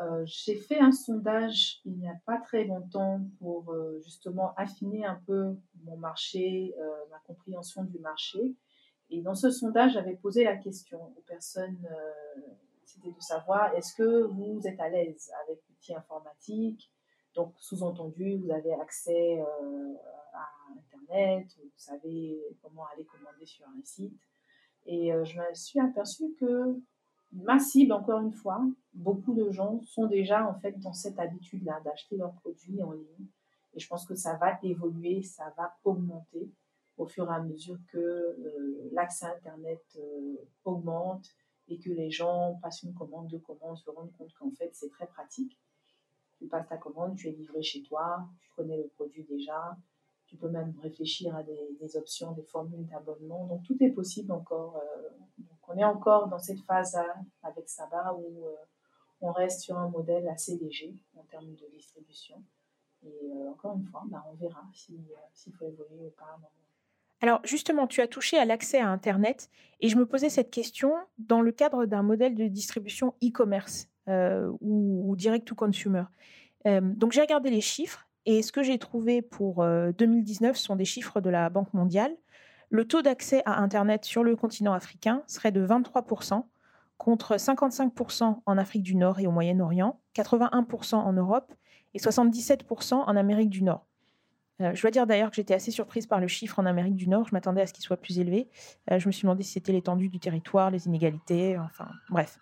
[0.00, 5.04] Euh, j'ai fait un sondage il n'y a pas très longtemps pour euh, justement affiner
[5.04, 8.54] un peu mon marché, euh, ma compréhension du marché.
[9.10, 11.88] Et dans ce sondage, j'avais posé la question aux personnes,
[12.86, 16.90] c'était de savoir est-ce que vous êtes à l'aise avec l'outil informatique?
[17.34, 19.38] Donc, sous-entendu, vous avez accès
[20.32, 24.18] à Internet, vous savez comment aller commander sur un site.
[24.86, 26.80] Et je me suis aperçue que
[27.32, 28.62] ma cible, encore une fois,
[28.94, 33.26] beaucoup de gens sont déjà en fait dans cette habitude-là d'acheter leurs produits en ligne.
[33.74, 36.50] Et je pense que ça va évoluer, ça va augmenter
[36.96, 41.26] au fur et à mesure que euh, l'accès à Internet euh, augmente
[41.68, 44.90] et que les gens passent une commande, deux commandes, se rendent compte qu'en fait c'est
[44.90, 45.58] très pratique.
[46.38, 49.76] Tu passes ta commande, tu es livré chez toi, tu connais le produit déjà,
[50.26, 53.46] tu peux même réfléchir à des, options, des formules d'abonnement.
[53.46, 54.76] Donc tout est possible encore.
[54.76, 55.08] Euh,
[55.68, 56.96] on est encore dans cette phase
[57.42, 58.54] avec Saba où euh,
[59.20, 62.42] on reste sur un modèle assez léger en termes de distribution.
[63.02, 66.38] Et euh, encore une fois, bah, on verra s'il faut évoluer ou pas.
[67.20, 69.50] Alors justement, tu as touché à l'accès à Internet
[69.80, 73.88] et je me posais cette question dans le cadre d'un modèle de distribution e-commerce
[74.60, 76.04] ou, direct to consumer.
[76.64, 81.20] donc j'ai regardé les chiffres et ce que j'ai trouvé pour 2019 sont des chiffres
[81.20, 82.14] de la Banque mondiale.
[82.68, 86.44] Le taux d'accès à Internet sur le continent africain serait de 23%,
[86.98, 91.54] contre 55% en Afrique du Nord et au Moyen-Orient, 81% en Europe
[91.94, 93.85] et 77% en Amérique du Nord.
[94.58, 97.26] Je dois dire d'ailleurs que j'étais assez surprise par le chiffre en Amérique du Nord.
[97.28, 98.48] Je m'attendais à ce qu'il soit plus élevé.
[98.90, 102.38] je me suis demandé si c'était l'étendue du territoire, les inégalités, enfin bref.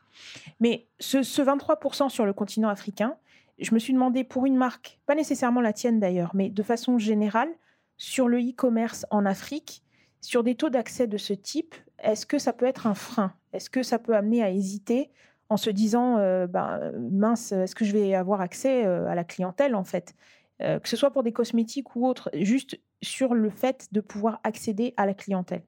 [0.60, 3.16] Mais ce 23% sur le continent africain,
[3.58, 6.98] je me suis demandé pour une marque, pas nécessairement la tienne d'ailleurs, mais de façon
[6.98, 7.48] générale,
[7.96, 9.82] sur le e-commerce en Afrique,
[10.20, 13.32] sur des taux d'accès de ce type, est-ce que ça peut être un frein?
[13.52, 15.10] Est-ce que ça peut amener à hésiter
[15.48, 19.24] en se disant, euh, ben, mince, est-ce que je vais avoir accès euh, à la
[19.24, 20.14] clientèle en fait?
[20.60, 24.40] Euh, Que ce soit pour des cosmétiques ou autres, juste sur le fait de pouvoir
[24.44, 25.62] accéder à la clientèle.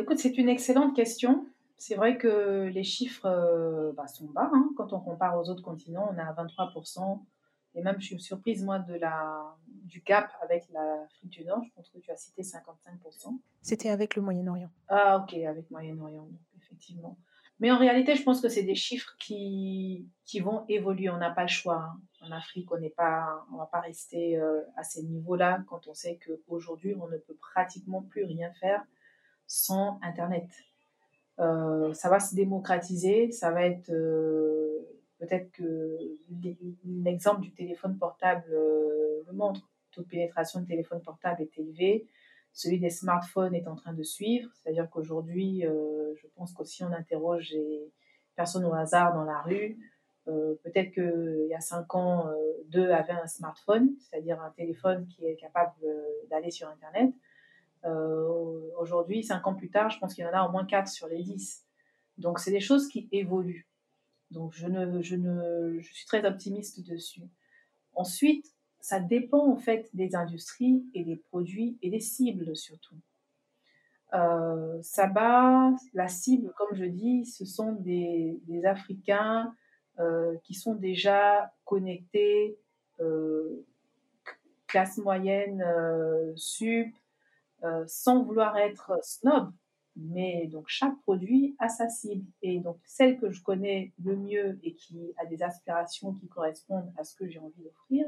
[0.00, 1.46] écoute, c'est une excellente question.
[1.80, 4.50] C'est vrai que les chiffres euh, bah, sont bas.
[4.52, 4.68] Hein.
[4.76, 7.22] Quand on compare aux autres continents, on est à 23%.
[7.74, 11.62] Et même, je suis surprise, moi, de la, du gap avec l'Afrique du Nord.
[11.64, 13.38] Je pense que tu as cité 55%.
[13.62, 14.68] C'était avec le Moyen-Orient.
[14.88, 17.16] Ah, ok, avec Moyen-Orient, effectivement.
[17.60, 21.10] Mais en réalité, je pense que c'est des chiffres qui, qui vont évoluer.
[21.10, 21.76] On n'a pas le choix.
[21.76, 22.00] Hein.
[22.22, 25.94] En Afrique, on n'est pas, on va pas rester euh, à ces niveaux-là quand on
[25.94, 28.82] sait qu'aujourd'hui, on ne peut pratiquement plus rien faire
[29.46, 30.48] sans Internet.
[31.38, 34.78] Euh, ça va se démocratiser, ça va être euh,
[35.18, 35.98] peut-être que
[36.84, 39.68] l'exemple du téléphone portable le montre.
[39.92, 42.06] Taux de pénétration de téléphone portable est élevé,
[42.52, 47.50] celui des smartphones est en train de suivre, c'est-à-dire qu'aujourd'hui, je pense qu'aussi on interroge
[47.52, 47.92] les
[48.36, 49.78] personnes au hasard dans la rue.
[50.26, 52.28] peut-être qu'il y a cinq ans,
[52.68, 55.74] deux avaient un smartphone, c'est-à-dire un téléphone qui est capable
[56.28, 57.12] d'aller sur Internet.
[57.84, 60.88] Euh, aujourd'hui, cinq ans plus tard, je pense qu'il y en a au moins quatre
[60.88, 61.64] sur les dix.
[62.18, 63.66] Donc, c'est des choses qui évoluent.
[64.30, 67.22] Donc, je, ne, je, ne, je suis très optimiste dessus.
[67.94, 72.96] Ensuite, ça dépend en fait des industries et des produits et des cibles surtout.
[74.12, 79.54] Euh, Saba, la cible, comme je dis, ce sont des, Africains
[79.98, 82.58] euh, qui sont déjà connectés,
[83.00, 83.64] euh,
[84.66, 86.94] classe moyenne, euh, sup,
[87.86, 89.52] sans vouloir être snob,
[89.94, 92.24] mais donc chaque produit a sa cible.
[92.40, 96.90] Et donc celle que je connais le mieux et qui a des aspirations qui correspondent
[96.96, 98.06] à ce que j'ai envie d'offrir,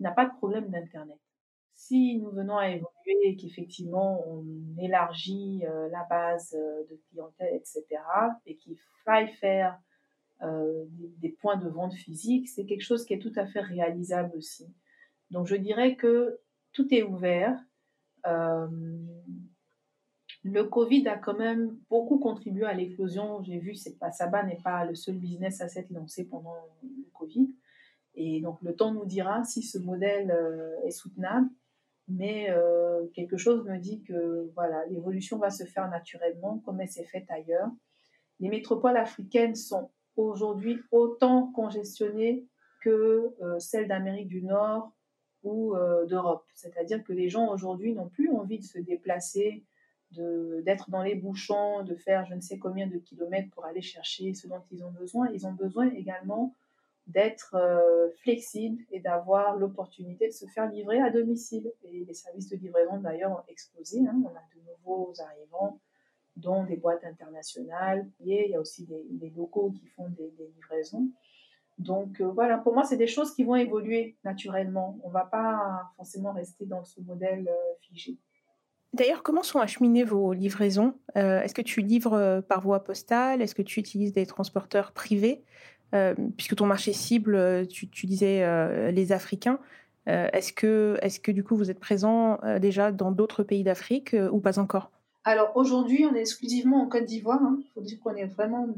[0.00, 1.18] n'a pas de problème d'Internet.
[1.74, 4.44] Si nous venons à évoluer et qu'effectivement on
[4.78, 7.84] élargit euh, la base euh, de clientèle, etc.,
[8.46, 9.78] et qu'il faille faire
[10.42, 14.66] des, points de vente physiques, c'est quelque chose qui est tout à fait réalisable aussi.
[15.30, 16.38] Donc je dirais que
[16.72, 17.58] tout est ouvert.
[20.44, 23.42] le Covid a quand même beaucoup contribué à l'éclosion.
[23.44, 27.10] J'ai vu, c'est pas Saba n'est pas le seul business à s'être lancé pendant le
[27.14, 27.48] Covid.
[28.16, 30.34] Et donc le temps nous dira si ce modèle
[30.84, 31.48] est soutenable
[32.08, 36.88] mais euh, quelque chose me dit que voilà, l'évolution va se faire naturellement comme elle
[36.88, 37.68] s'est faite ailleurs.
[38.38, 42.46] Les métropoles africaines sont aujourd'hui autant congestionnées
[42.82, 44.92] que euh, celles d'Amérique du Nord
[45.42, 46.44] ou euh, d'Europe.
[46.54, 49.64] C'est-à-dire que les gens aujourd'hui n'ont plus envie de se déplacer,
[50.12, 54.32] d'être dans les bouchons, de faire je ne sais combien de kilomètres pour aller chercher
[54.34, 55.28] ce dont ils ont besoin.
[55.34, 56.54] Ils ont besoin également
[57.06, 61.72] d'être euh, flexible et d'avoir l'opportunité de se faire livrer à domicile.
[61.84, 64.00] Et les services de livraison d'ailleurs ont explosé.
[64.00, 64.20] Hein.
[64.24, 65.80] On a de nouveaux arrivants,
[66.36, 68.08] dont des boîtes internationales.
[68.24, 71.08] Et il y a aussi des, locaux qui font des, livraisons.
[71.78, 74.98] Donc euh, voilà, pour moi, c'est des choses qui vont évoluer naturellement.
[75.04, 78.16] On ne va pas forcément rester dans ce modèle euh, figé.
[78.94, 80.94] D'ailleurs, comment sont acheminées vos livraisons?
[81.14, 83.42] Est-ce que tu livres par voie postale?
[83.42, 85.44] Est-ce que tu utilises des transporteurs privés?
[86.36, 89.58] Puisque ton marché cible, euh, tu, disais euh, les Africains.
[90.06, 94.40] est-ce que, est que du coup vous êtes présent déjà dans d'autres pays d'Afrique ou
[94.40, 94.90] pas encore?
[95.24, 97.40] Alors aujourd'hui, on est exclusivement en Côte d'Ivoire.
[97.42, 97.58] Il hein.
[97.74, 98.68] faut dire qu'on est vraiment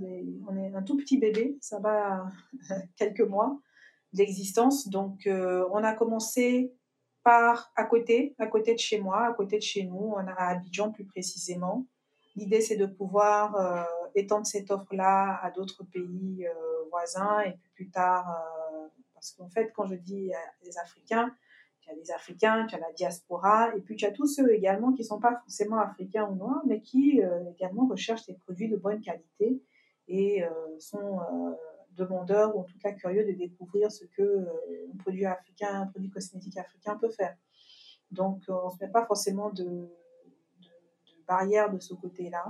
[0.49, 1.59] on est un tout petit bébé.
[1.61, 2.27] Ça va
[2.97, 3.61] quelques mois
[4.15, 4.89] d'existence.
[4.89, 6.73] Donc on a commencé
[7.23, 10.15] par à côté, à côté de chez moi, à côté de chez nous.
[10.17, 11.87] On a à Abidjan plus précisément.
[12.39, 16.47] L'idée c'est de pouvoir étendre cette offre-là à d'autres pays
[16.89, 20.33] voisins et puis plus tard, euh, parce qu'en fait, quand je dis
[20.65, 21.35] les Africains,
[21.81, 24.93] tu as les Africains, tu as la diaspora, et puis tu as tous ceux également
[24.93, 28.69] qui ne sont pas forcément africains ou noirs, mais qui euh, également recherchent des produits
[28.69, 29.63] de bonne qualité
[30.09, 31.21] et euh, sont
[31.97, 34.47] demandeurs ou en tout cas curieux de découvrir ce que
[34.93, 37.37] un produit africain, un produit cosmétique africain peut faire.
[38.13, 39.89] Donc on ne se met pas forcément de
[41.29, 42.45] barrière de ce côté-là.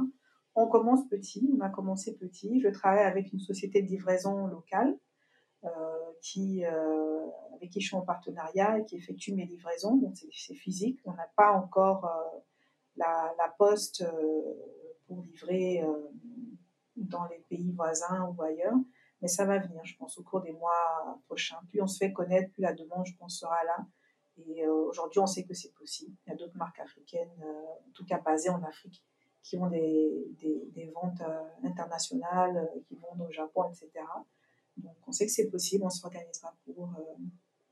[0.54, 2.60] On commence petit, on a commencé petit.
[2.60, 4.96] Je travaille avec une société de livraison locale
[5.64, 5.68] euh,
[6.22, 9.96] qui, euh, avec qui je suis en partenariat et qui effectue mes livraisons.
[9.96, 11.00] Donc c'est physique.
[11.04, 12.38] On n'a pas encore euh,
[12.96, 14.04] la, poste
[15.06, 15.84] pour livrer
[16.96, 18.76] dans les pays voisins ou ailleurs.
[19.20, 21.58] Mais ça va venir, je pense, au cours des mois prochains.
[21.70, 23.86] Plus on se fait connaître, plus la demande, je pense, sera là.
[24.46, 26.14] Et aujourd'hui, on sait que c'est possible.
[26.26, 29.02] Il y a d'autres marques africaines, en tout cas basées en Afrique,
[29.48, 30.10] qui ont des,
[30.74, 33.90] des, ventes euh, internationales, euh, qui vont au Japon, etc.
[34.76, 37.02] Donc on sait que c'est possible, on s'organisera pour euh,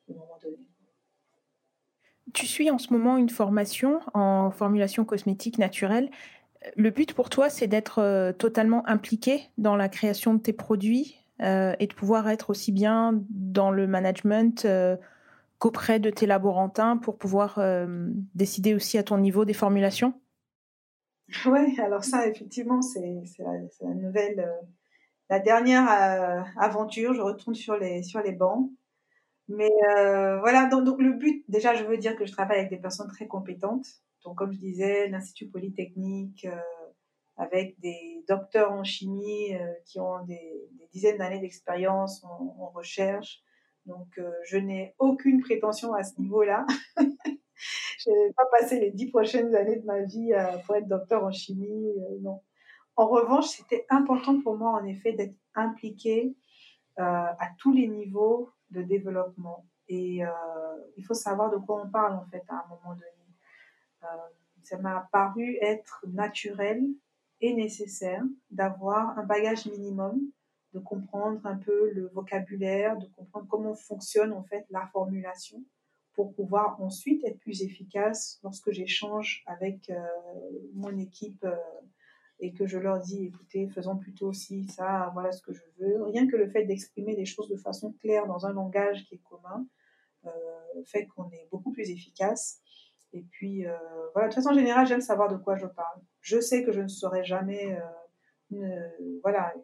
[0.09, 0.57] le moment donné.
[2.33, 6.11] Tu suis en ce moment une formation en formulation cosmétique naturelle.
[6.77, 11.87] Le but pour toi, c'est d'être totalement impliqué dans la création de tes produits et
[11.87, 14.67] de pouvoir être aussi bien dans le management
[15.59, 17.59] qu'auprès de tes laborantins pour pouvoir
[18.35, 20.15] décider aussi à ton niveau des formulations?
[21.47, 24.67] Oui, alors ça, effectivement, c'est la, nouvelle, euh,
[25.29, 27.15] la dernière euh, aventure.
[27.15, 28.71] Je retourne sur les, sur les bancs.
[29.49, 32.79] Mais euh, voilà, donc, le but, déjà, je veux dire que je travaille avec des
[32.79, 33.87] personnes très compétentes.
[34.25, 36.47] Donc, comme je disais, l'Institut Polytechnique,
[37.37, 39.53] avec des docteurs en chimie
[39.85, 43.43] qui ont des, dizaines d'années d'expérience en, en, recherche.
[43.87, 46.67] Donc, je n'ai aucune prétention à ce niveau-là.
[47.99, 51.25] je vais pas passer les dix prochaines années de ma vie euh, pour être docteur
[51.25, 51.91] en chimie.
[51.99, 52.43] Euh, non.
[52.97, 56.35] En revanche, c'était important pour moi, en effet, d'être impliquée
[56.99, 59.67] euh, à tous les niveaux de développement.
[59.89, 60.23] Et
[60.97, 64.11] il faut savoir de quoi on parle, en fait, à un moment donné.
[64.65, 66.83] ça m'a paru être naturel
[67.41, 70.19] et nécessaire d'avoir un bagage minimum,
[70.77, 75.65] de comprendre un peu le vocabulaire, de comprendre comment fonctionne, en fait, la formulation
[76.13, 79.97] pour pouvoir ensuite être plus efficace lorsque j'échange avec euh,
[80.75, 81.57] mon équipe euh,
[82.41, 86.03] et que je leur dis, écoutez, faisons plutôt aussi ça, voilà ce que je veux.
[86.05, 89.23] Rien que le fait d'exprimer les choses de façon claire dans un langage qui est
[89.31, 89.67] commun
[90.27, 90.31] euh,
[90.85, 92.61] fait qu'on est beaucoup plus efficace.
[93.15, 93.65] Et puis,
[94.13, 96.03] voilà, de façon générale, j'aime savoir de quoi je parle.
[96.21, 97.79] Je sais que je ne serai jamais
[99.23, 99.55] voilà,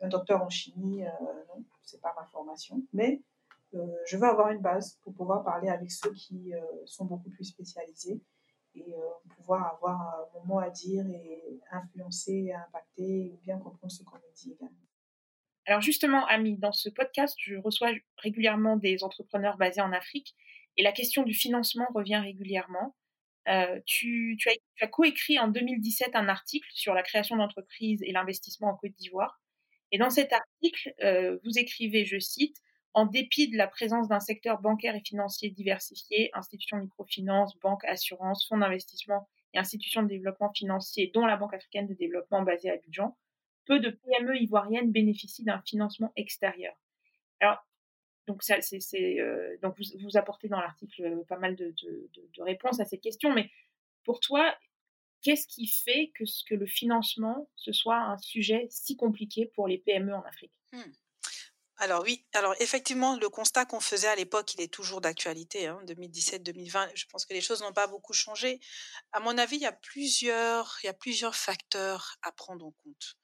[0.00, 3.22] un docteur en chimie, non, c'est pas ma formation, mais
[3.74, 7.30] euh, je veux avoir une base pour pouvoir parler avec ceux qui euh, sont beaucoup
[7.30, 8.20] plus spécialisés
[8.74, 14.02] et euh, pouvoir avoir mon mot à dire et influencer, impacter ou bien comprendre ce
[14.04, 14.76] qu'on me dit également.
[15.66, 20.34] Alors justement, Ami, dans ce podcast, je reçois régulièrement des entrepreneurs basés en Afrique
[20.78, 22.96] et la question du financement revient régulièrement.
[23.84, 28.68] tu, as, tu as coécrit en 2017 un article sur la création d'entreprises et l'investissement
[28.68, 29.37] en Côte d'Ivoire.
[29.92, 30.94] Et dans cet article,
[31.44, 32.56] vous écrivez, je cite,
[32.94, 37.84] en dépit de la présence d'un secteur bancaire et financier diversifié, institutions de microfinance, banques,
[37.84, 42.70] assurances, fonds d'investissement et institutions de développement financier, dont la Banque africaine de développement basée
[42.70, 43.16] à Abidjan,
[43.66, 46.74] peu de PME ivoiriennes bénéficient d'un financement extérieur.
[47.40, 47.64] Alors,
[48.26, 51.72] donc, ça, c'est, euh, donc vous, vous, apportez dans l'article euh, pas mal de,
[52.40, 53.50] réponses à ces questions, mais
[54.04, 54.54] pour toi,
[55.22, 60.14] qu'est-ce qui fait que, le financement, ce soit un sujet si compliqué pour les PME
[60.14, 60.52] en Afrique?
[60.72, 60.82] Mmh.
[61.80, 66.76] Alors oui, alors effectivement, le constat qu'on faisait à l'époque, il est toujours d'actualité, 2017-2020.
[66.76, 68.58] Hein, je pense que les choses n'ont pas beaucoup changé.
[69.12, 70.76] À mon avis, il y a plusieurs,
[71.36, 73.16] facteurs à prendre en compte.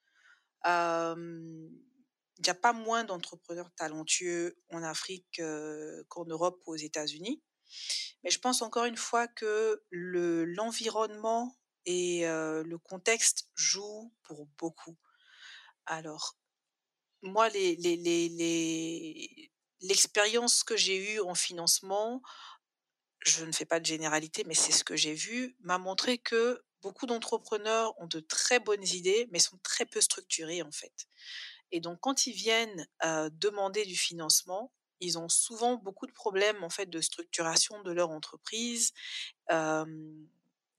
[0.65, 5.43] il n'y a pas moins d'entrepreneurs talentueux en Afrique
[6.09, 7.43] qu'en Europe ou aux États-Unis.
[8.23, 11.57] Mais je pense encore une fois que le, l'environnement
[11.87, 14.97] et le contexte jouent pour beaucoup.
[15.87, 16.37] Alors,
[17.23, 17.49] moi,
[19.81, 22.23] l'expérience que j'ai eue en financement,
[23.21, 26.63] je ne fais pas de généralité, mais c'est ce que j'ai vu, m'a montré que
[26.83, 31.07] beaucoup d'entrepreneurs ont de très bonnes idées, mais sont très peu structurés en fait.
[31.73, 32.87] Et donc, quand ils viennent
[33.33, 34.71] demander du financement,
[35.01, 38.93] ils ont souvent beaucoup de problèmes en fait de structuration de leur entreprise.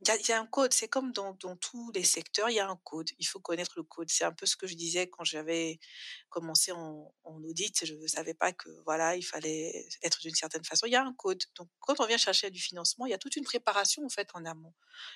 [0.07, 2.79] Il y a, un code, c'est comme dans, tous les secteurs, il y a un
[2.83, 3.09] code.
[3.17, 4.09] Il faut connaître le code.
[4.09, 5.79] C'est un peu ce que je disais quand j'avais
[6.29, 7.85] commencé en, en, audit.
[7.85, 10.85] Je ne savais pas que voilà, il fallait être d'une certaine façon.
[10.85, 11.41] Il y a un code.
[11.57, 14.29] Donc, quand on vient chercher du financement, il y a toute une préparation en fait
[14.33, 14.73] en amont.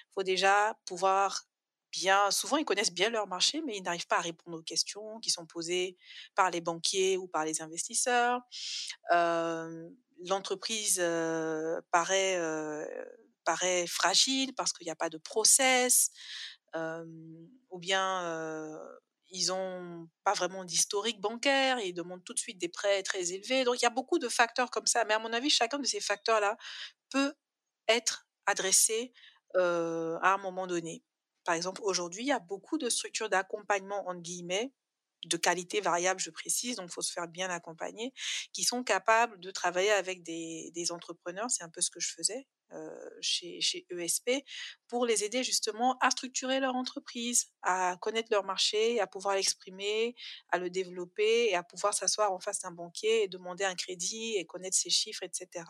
[0.09, 1.43] Il faut déjà pouvoir
[1.91, 2.31] bien.
[2.31, 5.29] Souvent, ils connaissent bien leur marché, mais ils n'arrivent pas à répondre aux questions qui
[5.29, 5.97] sont posées
[6.35, 8.41] par les banquiers ou par les investisseurs.
[9.11, 9.89] Euh,
[10.25, 12.85] L'entreprise euh, paraît euh,
[13.49, 16.11] paraît fragile parce qu'il n'y a pas de process,
[16.75, 18.07] ou bien
[19.31, 23.63] ils n'ont pas vraiment d'historique bancaire, ils demandent tout de suite des prêts très élevés.
[23.63, 25.03] Donc il y a beaucoup de facteurs comme ça.
[25.05, 26.57] Mais à mon avis, chacun de ces facteurs-là
[27.09, 27.33] peut
[27.87, 29.13] être adressé
[29.55, 31.03] à un moment donné.
[31.43, 34.71] Par exemple, aujourd'hui, il y a beaucoup de structures d'accompagnement, entre guillemets,
[35.25, 38.13] de qualité variable, je précise, donc il faut se faire bien accompagner,
[38.53, 42.47] qui sont capables de travailler avec des, entrepreneurs, c'est un peu ce que je faisais
[43.21, 44.31] chez, chez ESP,
[44.87, 50.15] pour les aider justement à structurer leur entreprise, à connaître leur marché, à pouvoir l'exprimer,
[50.49, 54.35] à le développer et à pouvoir s'asseoir en face d'un banquier et demander un crédit
[54.35, 55.65] et connaître ses chiffres, etc.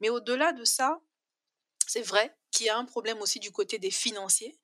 [0.00, 0.98] Mais au-delà de ça,
[1.86, 4.58] c'est vrai qu'il y a un problème aussi du côté des financiers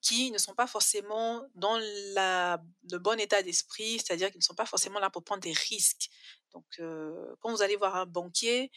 [0.00, 4.66] qui ne sont pas forcément dans le bon état d'esprit, c'est-à-dire qu'ils ne sont pas
[4.66, 6.10] forcément là pour prendre des risques.
[6.52, 8.70] Donc, euh, quand vous allez voir un banquier,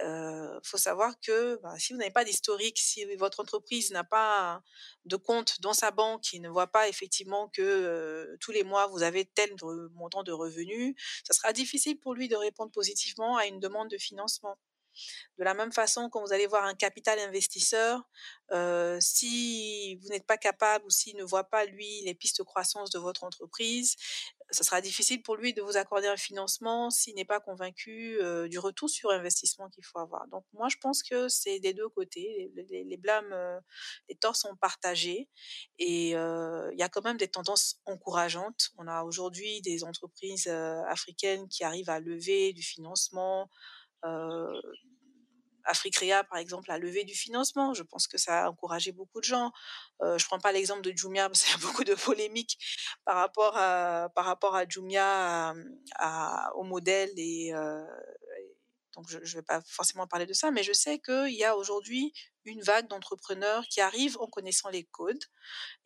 [0.00, 4.62] euh, faut savoir que bah, si vous n'avez pas d'historique, si votre entreprise n'a pas
[5.04, 9.02] de compte dans sa banque, qui ne voit pas effectivement que tous les mois vous
[9.02, 9.54] avez tel
[9.94, 13.98] montant de revenus, ça sera difficile pour lui de répondre positivement à une demande de
[13.98, 14.56] financement.
[15.38, 18.02] De la même façon, quand vous allez voir un capital investisseur,
[18.52, 22.42] euh, si vous n'êtes pas capable ou s'il ne voit pas, lui, les pistes de
[22.42, 23.96] croissance de votre entreprise,
[24.50, 28.48] ce sera difficile pour lui de vous accorder un financement s'il n'est pas convaincu euh,
[28.48, 30.28] du retour sur investissement qu'il faut avoir.
[30.28, 32.52] Donc moi, je pense que c'est des deux côtés.
[32.54, 33.58] Les, blâmes, euh,
[34.10, 35.30] les torts sont partagés
[35.78, 38.70] et il y a quand même des tendances encourageantes.
[38.76, 43.48] On a aujourd'hui des entreprises africaines qui arrivent à lever du financement
[45.64, 47.74] Africrea, par exemple, a levé du financement.
[47.74, 49.52] Je pense que ça a encouragé beaucoup de gens.
[50.02, 52.58] Euh, je prends pas l'exemple de Jumia parce qu'il y a beaucoup de polémiques
[53.04, 55.54] par rapport à, par rapport à Jumia,
[56.54, 57.84] au modèle et, euh,
[58.94, 61.56] donc je ne vais pas forcément parler de ça, mais je sais qu'il y a
[61.56, 62.12] aujourd'hui
[62.44, 65.24] une vague d'entrepreneurs qui arrivent en connaissant les codes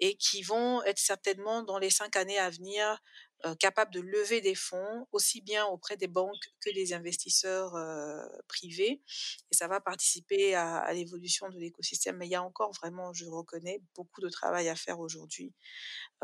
[0.01, 2.99] et qui vont être certainement dans les cinq années à venir
[3.45, 8.25] euh, capables de lever des fonds aussi bien auprès des banques que des investisseurs euh,
[8.49, 9.03] privés.
[9.51, 12.17] Et ça va participer à, l'évolution de l'écosystème.
[12.17, 15.53] Mais il y a encore vraiment, je reconnais, beaucoup de travail à faire aujourd'hui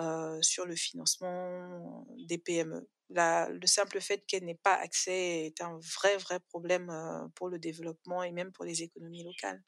[0.00, 2.88] euh, sur le financement des PME.
[3.10, 8.22] le simple fait qu'elle n'ait pas accès est un vrai, vrai problème pour le développement
[8.22, 9.62] et même pour les économies locales.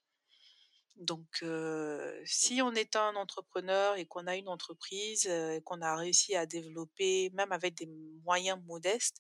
[0.97, 1.45] Donc,
[2.25, 6.47] si on est un entrepreneur et qu'on a une entreprise et qu'on a réussi à
[6.47, 7.89] développer, même avec des
[8.23, 9.19] moyens modestes,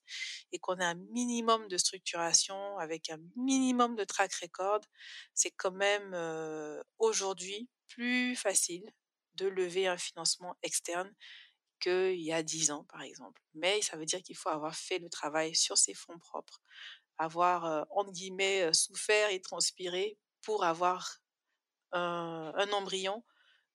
[0.53, 4.81] et qu'on a un minimum de structuration, avec un minimum de track record,
[5.35, 6.14] c'est quand même
[6.99, 8.85] aujourd'hui plus facile
[9.35, 11.12] de lever un financement externe
[11.81, 13.43] qu'il y a dix ans, par exemple.
[13.55, 16.62] Mais ça veut dire qu'il faut avoir fait le travail sur ses fonds propres,
[17.18, 21.18] avoir, entre guillemets, souffert et transpiré pour avoir
[21.95, 23.25] un, embryon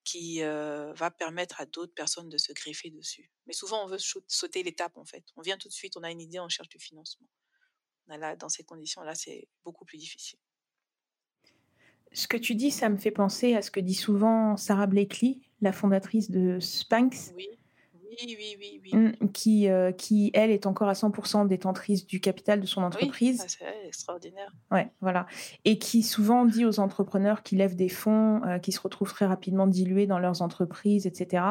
[0.04, 3.32] qui va permettre à d'autres personnes de se greffer dessus.
[3.46, 5.24] Mais souvent, on veut sauter l'étape, en fait.
[5.36, 7.28] On vient tout de suite, on a une idée, on cherche du financement.
[8.08, 10.40] Là, dans ces conditions-là, c'est beaucoup plus difficile.
[12.12, 15.44] Ce que tu dis, ça me fait penser à ce que dit souvent Sarah Blakely,
[15.62, 17.34] la fondatrice de Spanx.
[17.36, 17.48] Oui.
[18.10, 19.00] Oui, oui, oui, oui.
[19.00, 23.42] Mmh, qui, euh, qui, elle, est encore à 100% détentrice du capital de son entreprise.
[23.42, 24.52] Oui, c'est extraordinaire.
[24.72, 25.28] Ouais, voilà.
[25.66, 29.26] Et qui souvent dit aux entrepreneurs qui lèvent des fonds, euh, qui se retrouvent très
[29.26, 31.44] rapidement dilués dans leurs entreprises, etc.,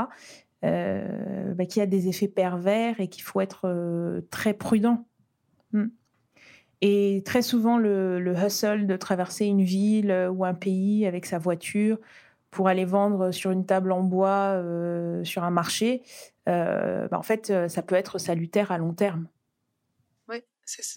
[0.65, 5.07] euh, bah, qu'il y a des effets pervers et qu'il faut être très prudent.
[5.73, 5.87] Mmh.
[6.81, 11.27] Et très souvent, le, le, hustle de traverser une ville euh, ou un pays avec
[11.27, 11.99] sa voiture
[12.59, 16.03] pour aller vendre sur une table en bois euh, sur un marché,
[16.49, 19.29] euh, bah en fait, ça peut être salutaire à long terme.
[20.27, 20.43] Oui,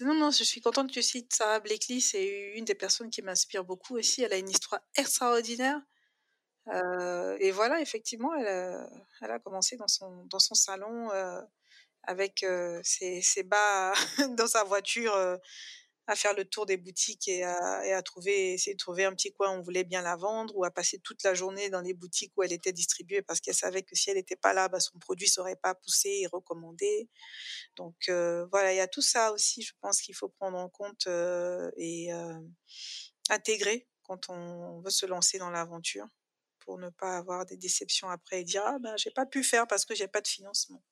[0.00, 2.00] non, non, je suis contente que tu cites Sarah Blakely.
[2.00, 4.24] C'est une des personnes qui m'inspire beaucoup aussi.
[4.24, 5.80] Elle a une histoire extraordinaire.
[7.38, 11.10] et voilà, effectivement, elle a, commencé dans son, dans son salon
[12.02, 12.44] avec
[12.82, 13.92] ses, bas
[14.36, 15.14] dans sa voiture
[16.06, 19.50] à faire le tour des boutiques et à, trouver, essayer de trouver un petit coin
[19.50, 22.32] où on voulait bien la vendre ou à passer toute la journée dans les boutiques
[22.36, 24.98] où elle était distribuée parce qu'elle savait que si elle n'était pas là, bah, son
[24.98, 27.08] produit ne serait pas poussé et recommandé.
[27.76, 31.06] Donc voilà, il y a tout ça aussi, je pense qu'il faut prendre en compte
[31.76, 32.10] et
[33.30, 36.06] intégrer quand on veut se lancer dans l'aventure
[36.58, 39.66] pour ne pas avoir des déceptions après et dire ah ben j'ai pas pu faire
[39.66, 40.82] parce que j'ai pas de financement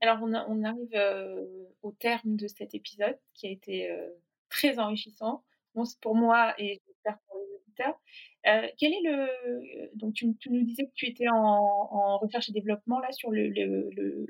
[0.00, 0.96] alors, on, on arrive
[1.82, 3.90] au terme de cet épisode qui a été
[4.48, 5.42] très enrichissant,
[6.00, 8.00] pour moi et j'espère pour les auditeurs.
[8.78, 13.10] quel est le donc tu, nous disais que tu étais en, recherche et développement là
[13.12, 14.26] sur le, le,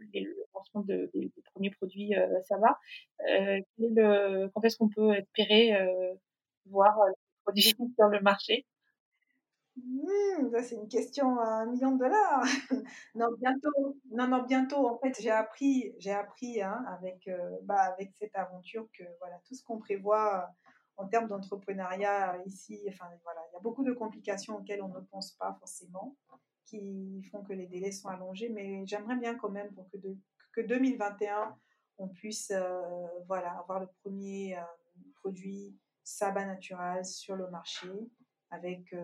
[0.54, 2.14] lancement de, des, premiers produits
[2.44, 2.78] ça va.
[3.28, 5.72] est le, quand est-ce qu'on peut espérer
[6.66, 7.14] voir les
[7.44, 7.62] produits
[7.98, 8.64] sur le marché?
[9.76, 12.44] Mmh, c'est une question à un million de dollars.
[13.14, 13.98] non, bientôt.
[14.12, 14.86] Non, non, bientôt.
[14.88, 19.40] En fait, j'ai appris, j'ai appris hein, avec, euh, bah, avec cette aventure que voilà,
[19.46, 20.48] tout ce qu'on prévoit
[20.96, 25.00] en termes d'entrepreneuriat ici, enfin voilà, il y a beaucoup de complications auxquelles on ne
[25.00, 26.16] pense pas forcément,
[26.64, 28.50] qui font que les délais sont allongés.
[28.50, 30.16] Mais j'aimerais bien quand même pour que, de,
[30.52, 31.56] que 2021,
[31.98, 32.80] on puisse euh,
[33.26, 34.62] voilà, avoir le premier euh,
[35.16, 37.88] produit Saba Natural sur le marché
[38.50, 38.94] avec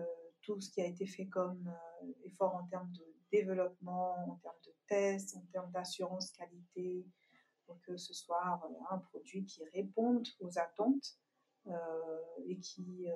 [0.41, 4.59] tout ce qui a été fait comme euh, effort en termes de développement, en termes
[4.65, 7.05] de tests, en termes d'assurance qualité,
[7.65, 11.17] pour que ce soit un produit qui réponde aux attentes
[11.67, 13.15] euh, et qui euh,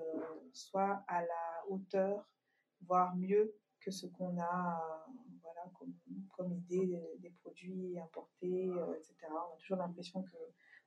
[0.53, 2.25] soit à la hauteur,
[2.81, 5.07] voire mieux que ce qu'on a
[5.41, 5.93] voilà, comme,
[6.35, 9.15] comme, idée des, produits importés, etc.
[9.29, 10.37] On a toujours l'impression que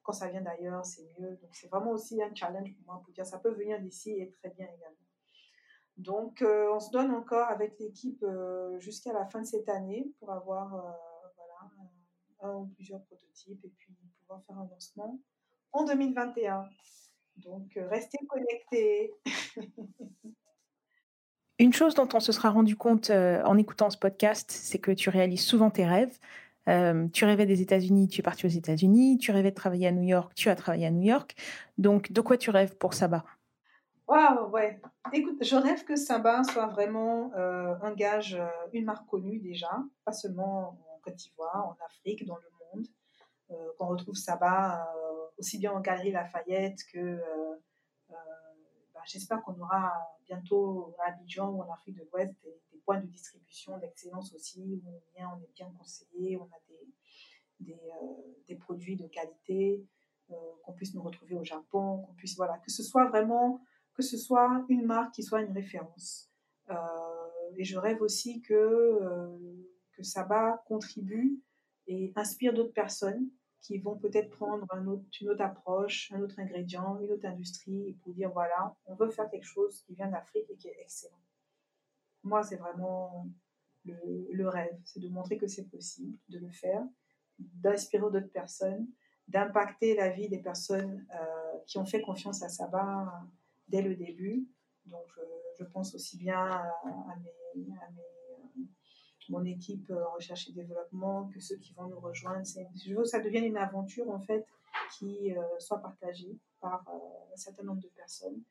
[0.03, 1.37] quand ça vient d'ailleurs, c'est mieux.
[1.37, 4.33] Donc c'est vraiment aussi un challenge pour moi pour dire ça peut venir d'ici et
[4.33, 5.08] très bien également.
[5.99, 10.07] Donc, euh, on se donne encore avec l'équipe euh, jusqu'à la fin de cette année
[10.21, 10.79] pour avoir euh,
[11.37, 11.73] voilà,
[12.43, 15.19] un, ou plusieurs prototypes et puis pouvoir faire un lancement
[15.73, 16.69] en 2021.
[17.39, 19.13] Donc, restez connectés.
[21.59, 25.11] Une chose dont on se sera rendu compte en écoutant ce podcast, c'est que tu
[25.11, 26.17] réalises souvent tes rêves.
[27.13, 29.19] tu rêvais des États-Unis, tu es parti aux États-Unis.
[29.19, 31.35] Tu rêvais de travailler à New York, tu as travaillé à New York.
[31.77, 33.25] Donc, de quoi tu rêves pour Saba?
[34.09, 34.81] Waouh, ouais.
[35.13, 39.71] Écoute, je rêve que Saba soit vraiment euh, un gage, euh, une marque connue déjà,
[40.07, 42.87] pas seulement en Côte d'Ivoire, en Afrique, dans le monde.
[43.51, 44.91] Euh, qu'on retrouve Saba
[45.37, 47.21] aussi bien en Galerie Lafayette que.
[48.09, 49.93] Bah, j'espère qu'on aura
[50.25, 54.91] bientôt à Abidjan ou en Afrique de l'Ouest des, points de distribution d'excellence aussi, où
[55.19, 56.89] on, on est bien conseillé, on a des,
[57.61, 57.81] des,
[58.49, 59.85] des produits de qualité,
[60.63, 63.61] qu'on puisse nous retrouver au Japon, qu'on puisse, voilà, que ce soit vraiment
[63.99, 66.31] que ce soit une marque qui soit une référence.
[66.71, 66.75] Euh,
[67.57, 69.37] et je rêve aussi que, euh,
[69.93, 71.41] que Saba contribue
[71.89, 73.29] et inspire d'autres personnes
[73.61, 78.31] qui vont peut-être prendre une autre approche, un autre ingrédient, une autre industrie, pour dire
[78.31, 81.19] voilà, on veut faire quelque chose qui vient d'Afrique et qui est excellent.
[82.23, 83.27] Moi, c'est vraiment
[83.85, 86.85] le, le rêve, c'est de montrer que c'est possible de le faire,
[87.37, 88.87] d'inspirer d'autres personnes,
[89.27, 93.27] d'impacter la vie des personnes euh, qui ont fait confiance à Saba
[93.69, 94.47] dès le début.
[94.87, 95.07] Donc,
[95.59, 96.91] je, pense aussi bien à, euh,
[99.29, 102.45] mon équipe en recherche et développement que ceux qui vont nous rejoindre.
[102.47, 104.47] Je veux que ça devienne une aventure, en fait,
[104.99, 108.43] qui euh, soit partagée par euh, un certain nombre de personnes.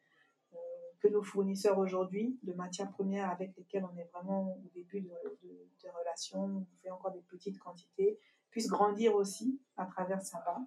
[0.99, 5.13] que nos fournisseurs aujourd'hui de matières premières avec lesquelles on est vraiment au début de,
[5.43, 10.59] de, relations, on fait encore des petites quantités, puissent grandir aussi à travers Saba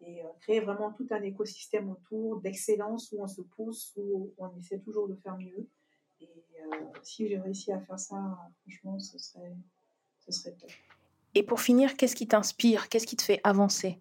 [0.00, 4.56] et euh, créer vraiment tout un écosystème autour d'excellence où on se pousse, où on
[4.58, 5.68] essaie toujours de faire mieux.
[6.20, 6.28] Et
[7.02, 8.16] si j'ai réussi à faire ça,
[8.62, 9.56] franchement, ce serait,
[10.20, 10.70] ce serait top.
[11.34, 12.88] Et pour finir, qu'est-ce qui t'inspire?
[12.88, 14.00] Qu'est-ce qui te fait avancer?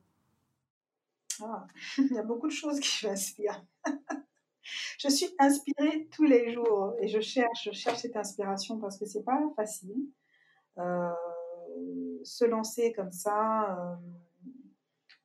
[1.41, 1.67] Ah,
[1.97, 3.63] Il y a beaucoup de choses qui m'inspirent.
[4.99, 9.05] je suis inspirée tous les jours et je cherche, je cherche cette inspiration parce que
[9.05, 10.09] c'est pas facile.
[10.77, 11.13] Euh,
[12.23, 13.95] se lancer comme ça, euh,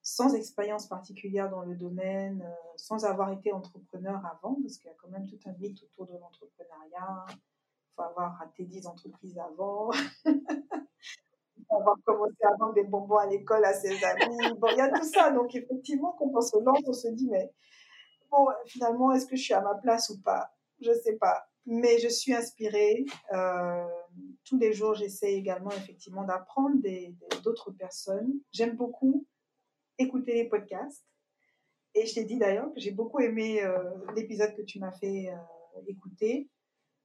[0.02, 4.92] sans expérience particulière dans le domaine, euh, sans avoir été entrepreneur avant, parce qu'il y
[4.92, 7.26] a quand même tout un mythe autour de l'entrepreneuriat.
[7.30, 9.90] Il faut avoir raté 10 entreprises avant.
[11.56, 14.58] Il faut avoir commencé à vendre des bonbons à l'école à ses amis.
[14.58, 15.30] Bon, il y a tout ça.
[15.30, 17.52] Donc, effectivement, quand on se lance, on se dit, mais
[18.66, 20.50] finalement, est-ce que je suis à ma place ou pas?
[20.80, 21.46] Je ne sais pas.
[21.64, 23.04] Mais je suis inspirée.
[23.32, 23.86] Euh,
[24.44, 26.76] tous les jours, j'essaie également, effectivement, d'apprendre
[27.44, 28.32] d'autres personnes.
[28.50, 29.26] J'aime beaucoup
[30.02, 31.04] écouter les podcasts.
[31.94, 33.82] Et je t'ai dit d'ailleurs que j'ai beaucoup aimé euh,
[34.14, 36.48] l'épisode que tu m'as fait euh, écouter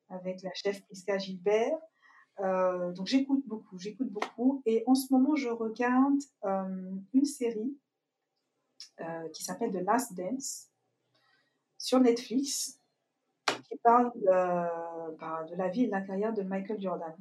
[0.09, 1.77] avec la chef Prisca Gilbert.
[2.39, 4.61] Euh, donc j'écoute beaucoup, j'écoute beaucoup.
[4.65, 6.21] Et en ce moment, je regarde
[7.13, 7.77] une série
[9.33, 10.69] qui s'appelle The Last Dance
[11.77, 12.79] sur Netflix,
[13.47, 17.15] qui parle de, de la vie et de la carrière de Michael Jordan.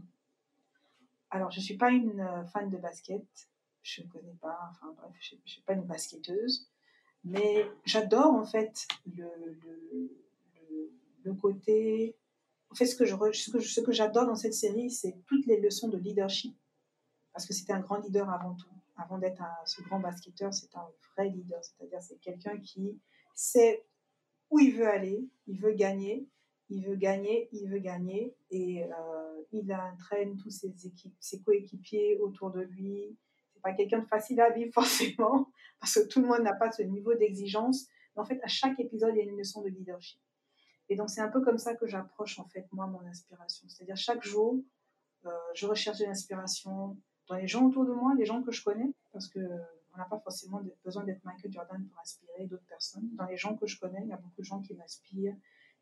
[1.30, 3.24] Alors, je ne suis pas une fan de basket,
[3.86, 6.68] je ne connais pas, enfin bref, je ne suis pas une basketteuse,
[7.22, 9.28] mais j'adore en fait le,
[9.62, 12.16] le, le, côté.
[12.70, 15.88] En fait, ce que, je, ce que, j'adore dans cette série, c'est toutes les leçons
[15.88, 16.56] de leadership.
[17.32, 18.68] Parce que c'était un grand leader avant tout.
[18.96, 21.62] Avant d'être ce grand basketteur, c'est un vrai leader.
[21.62, 22.98] C'est-à-dire, c'est quelqu'un qui
[23.34, 23.84] sait
[24.50, 26.28] où il veut aller, il veut gagner,
[26.70, 32.18] il veut gagner, il veut gagner, et euh, il entraîne tous ses, équipes, ses coéquipiers
[32.18, 33.16] autour de lui
[33.72, 35.50] quelqu'un de facile à vivre forcément,
[35.80, 37.86] parce que tout le monde n'a pas ce niveau d'exigence.
[38.14, 40.20] Mais en fait, à chaque épisode, il y a une leçon de leadership.
[40.88, 43.68] Et donc, c'est un peu comme ça que j'approche, en fait, moi, mon inspiration.
[43.68, 44.60] C'est-à-dire, chaque jour,
[45.26, 46.96] euh, je recherche de l'inspiration
[47.28, 49.40] dans les gens autour de moi, les gens que je connais, parce que
[49.96, 53.08] on n'a pas forcément besoin d'être Michael Jordan pour inspirer d'autres personnes.
[53.14, 55.34] Dans les gens que je connais, il y a beaucoup de gens qui m'inspirent,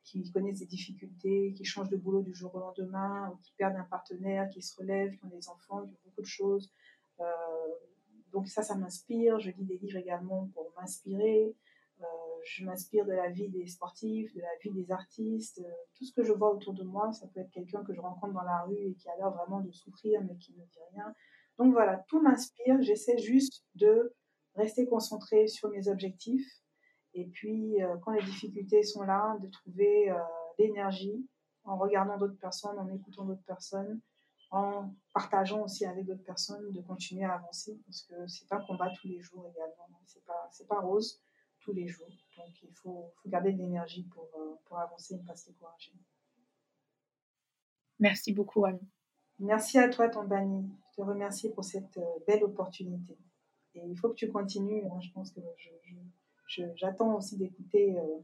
[0.05, 3.77] qui connaissent des difficultés, qui changent de boulot du jour au lendemain, ou qui perdent
[3.77, 6.84] un partenaire, qui se relèvent, qui ont des enfants, qui ont beaucoup de choses, euh,
[8.35, 9.39] donc ça, ça m'inspire.
[9.39, 11.57] Je lis des livres également pour m'inspirer.
[12.01, 12.05] Euh,
[12.45, 15.61] je m'inspire de la vie des sportifs, de la vie des artistes.
[15.61, 18.01] Euh, tout ce que je vois autour de moi, ça peut être quelqu'un que je
[18.01, 20.81] rencontre dans la rue et qui a l'air vraiment de souffrir mais qui ne dit
[20.93, 21.15] rien.
[21.59, 22.83] Donc voilà, tout m'inspire.
[22.83, 24.13] J'essaie juste de
[24.57, 26.61] rester concentré sur mes objectifs.
[27.15, 30.13] Et puis, quand les difficultés sont là, de trouver
[30.59, 31.25] l'énergie
[31.63, 34.01] en regardant d'autres personnes, en écoutant d'autres personnes,
[34.51, 38.91] en partageant aussi avec d'autres personnes, de continuer à avancer parce que c'est un combat
[39.01, 39.89] tous les jours également.
[40.07, 41.21] C'est pas, c'est pas rose
[41.61, 42.09] tous les jours.
[42.37, 45.51] Donc il faut, faut garder de l'énergie pour, euh, pour avancer et ne pas se
[45.51, 45.93] décourager.
[47.99, 48.81] Merci beaucoup, Anne.
[49.39, 50.69] Merci à toi, Tombani.
[50.91, 53.19] Je te remercie pour cette euh, belle opportunité.
[53.75, 54.85] Et il faut que tu continues.
[54.85, 55.01] Hein.
[55.01, 55.41] Je pense que
[56.77, 58.21] j'attends aussi d'écouter euh,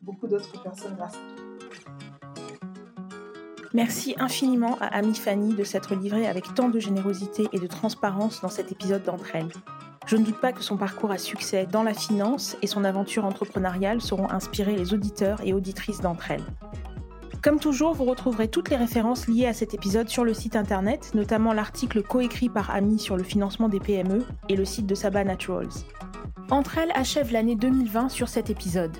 [0.00, 2.03] beaucoup d'autres personnes grâce à toi.
[3.74, 8.40] Merci infiniment à Ami Fanny de s'être livrée avec tant de générosité et de transparence
[8.40, 9.50] dans cet épisode d'entre elles.
[10.06, 13.24] Je ne doute pas que son parcours à succès dans la finance et son aventure
[13.24, 16.44] entrepreneuriale sauront inspirer les auditeurs et auditrices d'entre elles.
[17.42, 21.10] Comme toujours, vous retrouverez toutes les références liées à cet épisode sur le site internet,
[21.14, 25.24] notamment l'article coécrit par Ami sur le financement des PME et le site de Saba
[25.24, 25.68] Naturals.
[26.48, 28.96] Entre elles achève l'année 2020 sur cet épisode.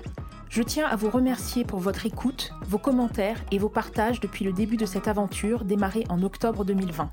[0.49, 4.53] Je tiens à vous remercier pour votre écoute, vos commentaires et vos partages depuis le
[4.53, 7.11] début de cette aventure démarrée en octobre 2020.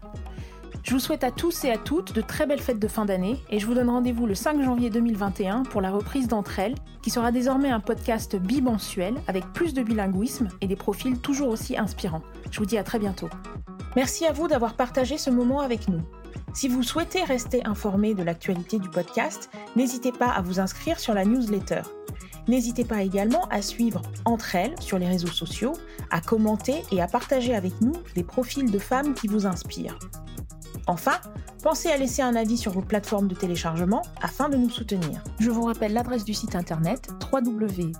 [0.85, 3.41] Je vous souhaite à tous et à toutes de très belles fêtes de fin d'année
[3.51, 7.11] et je vous donne rendez-vous le 5 janvier 2021 pour la reprise d'entre elles, qui
[7.11, 12.22] sera désormais un podcast bimensuel avec plus de bilinguisme et des profils toujours aussi inspirants.
[12.51, 13.28] Je vous dis à très bientôt.
[13.95, 16.01] Merci à vous d'avoir partagé ce moment avec nous.
[16.53, 21.14] Si vous souhaitez rester informé de l'actualité du podcast, n'hésitez pas à vous inscrire sur
[21.14, 21.83] la newsletter.
[22.49, 25.72] N'hésitez pas également à suivre entre elles sur les réseaux sociaux,
[26.11, 29.99] à commenter et à partager avec nous des profils de femmes qui vous inspirent.
[30.86, 31.20] Enfin,
[31.62, 35.22] pensez à laisser un avis sur vos plateformes de téléchargement afin de nous soutenir.
[35.38, 37.93] Je vous rappelle l'adresse du site internet www.entre-l.com.